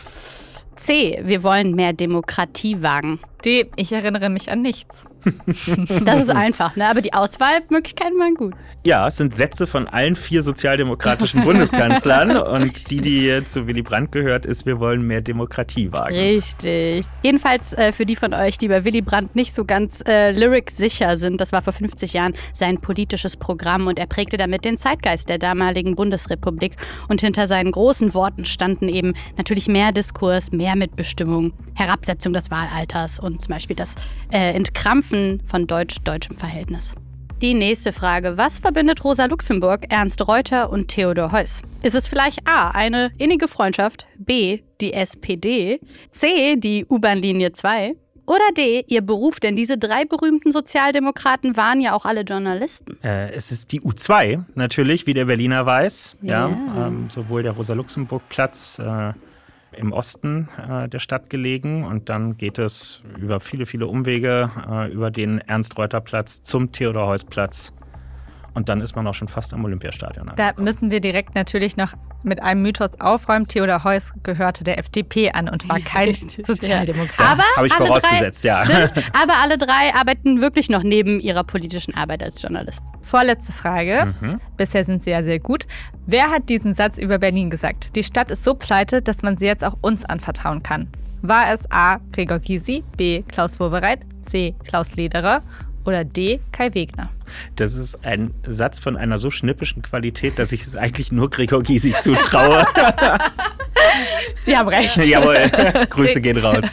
C. 0.76 1.20
Wir 1.24 1.44
wollen 1.44 1.76
mehr 1.76 1.94
Demokratie 1.94 2.82
wagen. 2.82 3.20
D. 3.46 3.70
Ich 3.76 3.92
erinnere 3.92 4.30
mich 4.30 4.52
an 4.52 4.62
nichts. 4.62 5.06
Das 6.04 6.24
ist 6.24 6.30
einfach, 6.30 6.76
ne? 6.76 6.88
Aber 6.88 7.02
die 7.02 7.14
Auswahlmöglichkeiten 7.14 8.20
waren 8.20 8.36
gut. 8.36 8.54
Ja, 8.84 9.08
es 9.08 9.18
sind 9.18 9.34
Sätze 9.34 9.66
von 9.66 9.88
allen 9.88 10.16
vier 10.16 10.44
sozialdemokratischen 10.44 11.42
Bundeskanzlern 11.46 12.36
und 12.38 12.90
die, 12.92 13.00
die 13.00 13.46
zu 13.46 13.68
Willy 13.68 13.82
Brandt 13.82 14.12
gehört, 14.12 14.46
ist, 14.46 14.66
wir 14.66 14.80
wollen 14.80 15.08
mehr 15.08 15.22
Demokratie 15.22 15.92
wagen. 15.94 16.16
Richtig. 16.16 17.06
Jedenfalls 17.22 17.74
äh, 17.74 17.94
für 17.94 18.06
die 18.06 18.16
von 18.16 18.34
euch, 18.34 18.58
die 18.58 18.68
bei 18.68 18.84
Willy 18.84 19.02
Brandt 19.02 19.36
nicht 19.36 19.56
so 19.56 19.64
ganz 19.64 20.04
äh, 20.08 20.32
lyric-sicher 20.32 21.18
sind, 21.18 21.40
das 21.40 21.52
war 21.52 21.62
vor 21.62 21.74
50 21.74 22.14
Jahren 22.14 22.34
sein 22.54 22.80
politisches 22.80 23.38
Programm 23.38 23.88
und 23.88 24.00
er 24.00 24.08
prägte 24.08 24.38
damit 24.38 24.66
den 24.66 24.78
Zeitgeist 24.78 25.30
der 25.30 25.38
damaligen 25.38 25.96
Bundesrepublik. 25.96 26.76
Und 27.08 27.22
hinter 27.22 27.48
seinen 27.48 27.72
großen 27.72 28.14
Worten 28.14 28.46
standen 28.46 28.90
eben 28.90 29.14
natürlich 29.38 29.68
mehr 29.68 29.92
Diskurs, 29.92 30.52
mehr 30.52 30.76
Mitbestimmung, 30.76 31.54
Herabsetzung 31.76 32.34
des 32.34 32.52
Wahlalters 32.52 33.20
und 33.20 33.42
zum 33.42 33.54
Beispiel 33.54 33.76
das 33.76 33.96
äh, 34.32 34.54
Entkrampfen 34.54 35.13
von 35.46 35.68
deutsch-deutschem 35.68 36.38
Verhältnis. 36.38 36.96
Die 37.42 37.54
nächste 37.54 37.92
Frage. 37.92 38.38
Was 38.38 38.60
verbindet 38.60 39.04
Rosa 39.04 39.26
Luxemburg, 39.26 39.88
Ernst 39.90 40.26
Reuter 40.28 40.70
und 40.72 40.88
Theodor 40.88 41.32
Heuss? 41.34 41.62
Ist 41.82 41.96
es 41.96 42.08
vielleicht 42.08 42.40
A. 42.48 42.70
eine 42.72 43.12
innige 43.18 43.48
Freundschaft, 43.50 44.08
B. 44.18 44.60
die 44.80 44.94
SPD, 44.94 45.80
C. 46.12 46.56
die 46.56 46.86
U-Bahn-Linie 46.90 47.52
2 47.52 47.96
oder 48.26 48.46
D. 48.58 48.86
ihr 48.88 49.02
Beruf? 49.02 49.42
Denn 49.42 49.58
diese 49.58 49.78
drei 49.78 50.06
berühmten 50.06 50.54
Sozialdemokraten 50.54 51.58
waren 51.58 51.82
ja 51.82 51.94
auch 51.94 52.06
alle 52.06 52.22
Journalisten. 52.22 52.98
Äh, 53.04 53.32
es 53.34 53.52
ist 53.52 53.74
die 53.74 53.82
U2 53.82 54.44
natürlich, 54.56 55.06
wie 55.06 55.14
der 55.14 55.26
Berliner 55.26 55.66
weiß. 55.66 56.18
Ja. 56.22 56.48
Ja. 56.48 56.88
ähm, 56.88 57.10
sowohl 57.10 57.44
der 57.44 57.52
Rosa-Luxemburg-Platz 57.52 58.80
äh, 58.80 59.12
im 59.78 59.92
Osten 59.92 60.50
äh, 60.58 60.88
der 60.90 61.00
Stadt 61.00 61.30
gelegen 61.30 61.84
und 61.86 62.10
dann 62.10 62.38
geht 62.38 62.60
es 62.60 63.02
über 63.20 63.40
viele, 63.40 63.66
viele 63.66 63.88
Umwege 63.88 64.52
äh, 64.70 64.92
über 64.92 65.12
den 65.12 65.40
Ernst-Reuter-Platz 65.40 66.44
zum 66.44 66.72
Theodor-Heuss-Platz. 66.72 67.74
Und 68.54 68.70
dann 68.70 68.82
ist 68.82 68.96
man 68.96 69.08
auch 69.08 69.14
schon 69.14 69.28
fast 69.28 69.54
am 69.54 69.66
Olympiastadion. 69.66 70.28
Da 70.28 70.32
angekommen. 70.32 70.66
müssen 70.66 70.92
wir 70.92 71.00
direkt 71.00 71.36
natürlich 71.36 71.76
noch 71.76 71.94
mit 72.22 72.42
einem 72.42 72.62
Mythos 72.62 72.92
aufräumen. 73.00 73.48
Theodor 73.48 73.84
Heuss 73.84 74.14
gehörte 74.24 74.64
der 74.64 74.78
FDP 74.78 75.32
an 75.32 75.50
und 75.50 75.68
war 75.68 75.80
kein 75.80 76.10
Richtig, 76.10 76.46
Sozialdemokrat. 76.46 77.20
Das 77.20 77.32
Aber 77.32 77.44
habe 77.58 77.68
ich 77.68 77.74
alle 77.74 77.88
vorausgesetzt, 77.88 78.44
drei, 78.44 78.50
ja. 78.50 78.66
Stimmt, 78.66 79.12
aber 79.14 79.34
alle 79.42 79.58
drei 79.58 79.94
arbeiten 79.94 80.42
wirklich 80.42 80.70
noch 80.70 80.84
neben 80.84 81.20
ihrer 81.20 81.44
politischen 81.44 81.96
Arbeit 81.96 82.22
als 82.22 82.42
Journalisten. 82.42 82.86
Vorletzte 83.02 83.52
Frage. 83.52 84.14
Mhm. 84.22 84.40
Bisher 84.56 84.86
sind 84.86 85.04
Sie 85.04 85.10
ja 85.10 85.24
sehr 85.24 85.40
gut. 85.40 85.66
Wer 86.06 86.30
hat 86.30 86.50
diesen 86.50 86.74
Satz 86.74 86.98
über 86.98 87.18
Berlin 87.18 87.50
gesagt? 87.50 87.96
Die 87.96 88.04
Stadt 88.04 88.32
ist 88.32 88.44
so 88.44 88.54
pleite, 88.54 89.02
dass 89.02 89.24
man 89.24 89.38
sie 89.38 89.46
jetzt 89.46 89.64
auch 89.64 89.78
uns 89.82 90.06
anvertrauen 90.06 90.64
kann. 90.64 90.88
War 91.22 91.52
es 91.52 91.70
A. 91.72 92.00
Gregor 92.12 92.40
Gysi, 92.40 92.84
B. 92.98 93.24
Klaus 93.24 93.60
Wowereit, 93.60 94.02
C. 94.22 94.56
Klaus 94.66 94.96
Lederer 94.96 95.42
oder 95.86 96.04
D. 96.04 96.40
Kai 96.52 96.74
Wegner? 96.74 97.10
Das 97.56 97.74
ist 97.74 98.04
ein 98.06 98.34
Satz 98.46 98.80
von 98.80 98.98
einer 98.98 99.18
so 99.18 99.32
schnippischen 99.32 99.82
Qualität, 99.82 100.40
dass 100.40 100.52
ich 100.52 100.64
es 100.64 100.76
eigentlich 100.76 101.12
nur 101.12 101.30
Gregor 101.30 101.64
Gysi 101.64 101.94
zutraue. 102.00 102.66
Sie 104.44 104.58
haben 104.58 104.68
recht. 104.68 104.96
Jawohl, 105.06 105.50
Grüße 105.90 106.22
gehen 106.22 106.38
raus. 106.38 106.64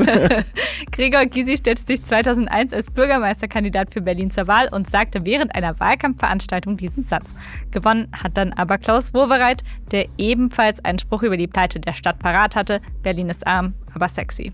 Gregor 0.92 1.26
Gysi 1.26 1.56
stellte 1.56 1.82
sich 1.82 2.02
2001 2.02 2.72
als 2.72 2.90
Bürgermeisterkandidat 2.90 3.92
für 3.92 4.00
Berlin 4.00 4.30
zur 4.30 4.46
Wahl 4.46 4.68
und 4.68 4.88
sagte 4.90 5.24
während 5.24 5.54
einer 5.54 5.78
Wahlkampfveranstaltung 5.78 6.76
diesen 6.76 7.04
Satz. 7.04 7.34
Gewonnen 7.70 8.08
hat 8.12 8.36
dann 8.36 8.52
aber 8.52 8.78
Klaus 8.78 9.14
Wowereit, 9.14 9.62
der 9.92 10.06
ebenfalls 10.18 10.84
einen 10.84 10.98
Spruch 10.98 11.22
über 11.22 11.36
die 11.36 11.46
Pleite 11.46 11.80
der 11.80 11.92
Stadt 11.92 12.18
parat 12.18 12.56
hatte. 12.56 12.80
Berlin 13.02 13.28
ist 13.28 13.46
arm, 13.46 13.74
aber 13.94 14.08
sexy. 14.08 14.52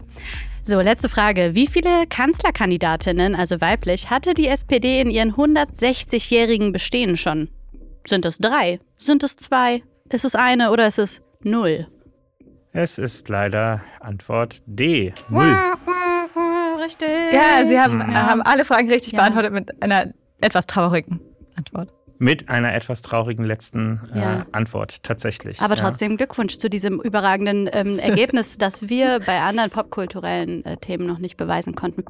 So, 0.68 0.80
letzte 0.80 1.08
Frage. 1.08 1.54
Wie 1.54 1.68
viele 1.68 2.08
Kanzlerkandidatinnen, 2.08 3.36
also 3.36 3.60
weiblich, 3.60 4.10
hatte 4.10 4.34
die 4.34 4.48
SPD 4.48 5.00
in 5.00 5.10
ihren 5.10 5.32
160-jährigen 5.34 6.72
Bestehen 6.72 7.16
schon? 7.16 7.48
Sind 8.04 8.24
es 8.24 8.38
drei? 8.38 8.80
Sind 8.98 9.22
es 9.22 9.36
zwei? 9.36 9.84
Ist 10.10 10.24
es 10.24 10.34
eine 10.34 10.72
oder 10.72 10.88
ist 10.88 10.98
es 10.98 11.22
null? 11.42 11.86
Es 12.72 12.98
ist 12.98 13.28
leider 13.28 13.80
Antwort 14.00 14.60
D. 14.66 15.14
Null. 15.30 15.56
Richtig. 16.82 17.08
Ja, 17.32 17.64
Sie 17.64 17.78
haben, 17.78 18.04
haben 18.14 18.42
alle 18.42 18.64
Fragen 18.64 18.88
richtig 18.90 19.12
Ja. 19.12 19.20
beantwortet 19.20 19.52
mit 19.52 19.82
einer 19.82 20.12
etwas 20.40 20.66
traurigen 20.66 21.20
Antwort. 21.56 21.90
Mit 22.18 22.48
einer 22.48 22.74
etwas 22.74 23.02
traurigen 23.02 23.44
letzten 23.44 24.00
äh, 24.14 24.20
Ja. 24.20 24.46
Antwort, 24.52 25.02
tatsächlich. 25.02 25.60
Aber 25.60 25.74
ja. 25.76 25.82
trotzdem 25.82 26.16
Glückwunsch 26.16 26.58
zu 26.58 26.70
diesem 26.70 27.00
überragenden 27.00 27.68
ähm, 27.72 27.98
Ergebnis, 28.02 28.58
das 28.58 28.88
wir 28.88 29.20
bei 29.20 29.40
anderen 29.40 29.70
popkulturellen 29.70 30.64
äh, 30.64 30.76
Themen 30.76 31.06
noch 31.06 31.18
nicht 31.18 31.36
beweisen 31.36 31.74
konnten. 31.74 32.04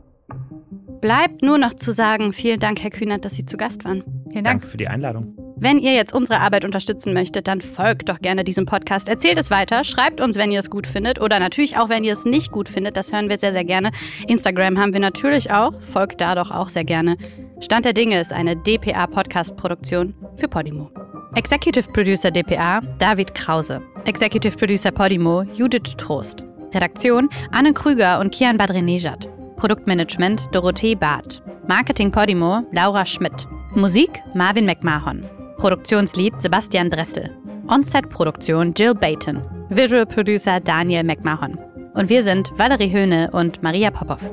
Bleibt 1.01 1.43
nur 1.43 1.59
noch 1.59 1.75
zu 1.75 1.93
sagen, 1.93 2.33
vielen 2.33 2.59
Dank, 2.59 2.83
Herr 2.83 2.91
Kühnert, 2.91 3.25
dass 3.25 3.35
Sie 3.35 3.47
zu 3.47 3.57
Gast 3.57 3.85
waren. 3.85 4.03
Vielen 4.31 4.45
Dank. 4.45 4.61
Danke 4.61 4.67
für 4.67 4.77
die 4.77 4.89
Einladung. 4.89 5.37
Wenn 5.59 5.79
ihr 5.79 5.95
jetzt 5.95 6.13
unsere 6.13 6.41
Arbeit 6.41 6.67
unterstützen 6.67 7.15
möchtet, 7.15 7.49
dann 7.49 7.63
folgt 7.63 8.11
doch 8.11 8.19
gerne 8.19 8.45
diesem 8.45 8.67
Podcast. 8.67 9.09
Erzählt 9.09 9.39
es 9.39 9.51
weiter, 9.51 9.85
schreibt 9.85 10.21
uns, 10.21 10.37
wenn 10.37 10.53
ihr 10.53 10.61
es 10.61 10.69
gut 10.69 10.87
findet 10.87 11.19
oder 11.19 11.39
natürlich 11.39 11.79
auch, 11.79 11.89
wenn 11.89 12.05
ihr 12.05 12.13
es 12.13 12.27
nicht 12.27 12.53
gut 12.53 12.69
findet. 12.69 12.97
Das 12.97 13.13
hören 13.13 13.31
wir 13.31 13.39
sehr, 13.39 13.53
sehr 13.53 13.65
gerne. 13.65 13.91
Instagram 14.27 14.79
haben 14.79 14.93
wir 14.93 15.01
natürlich 15.01 15.51
auch. 15.51 15.81
Folgt 15.81 16.21
da 16.21 16.35
doch 16.35 16.51
auch 16.51 16.69
sehr 16.69 16.85
gerne. 16.85 17.17
Stand 17.61 17.87
der 17.87 17.95
Dinge 17.95 18.21
ist 18.21 18.33
eine 18.33 18.55
DPA-Podcast-Produktion 18.55 20.15
für 20.37 20.47
Podimo. 20.47 20.91
Executive 21.37 21.91
Producer 21.93 22.31
DPA 22.31 22.81
David 22.99 23.35
Krause. 23.35 23.81
Executive 24.05 24.57
Producer 24.59 24.91
Podimo 24.91 25.43
Judith 25.55 25.97
Trost. 25.97 26.45
Redaktion 26.75 27.31
Anne 27.53 27.73
Krüger 27.73 28.21
und 28.21 28.31
Kian 28.31 28.59
Badrenejad. 28.59 29.27
Produktmanagement 29.57 30.55
Dorothee 30.55 30.95
Barth. 30.95 31.43
Marketing 31.67 32.13
Podimo 32.13 32.61
Laura 32.73 33.07
Schmidt. 33.07 33.47
Musik 33.75 34.23
Marvin 34.35 34.67
McMahon. 34.67 35.25
Produktionslied 35.57 36.39
Sebastian 36.39 36.91
Dressel. 36.91 37.31
On-Set-Produktion 37.69 38.75
Jill 38.77 38.95
Bayton. 38.95 39.43
Visual 39.71 40.05
Producer 40.05 40.61
Daniel 40.61 41.05
McMahon. 41.05 41.59
Und 41.95 42.11
wir 42.11 42.23
sind 42.23 42.51
Valerie 42.59 42.93
Höhne 42.93 43.31
und 43.33 43.63
Maria 43.63 43.91
Popov. 43.91 44.31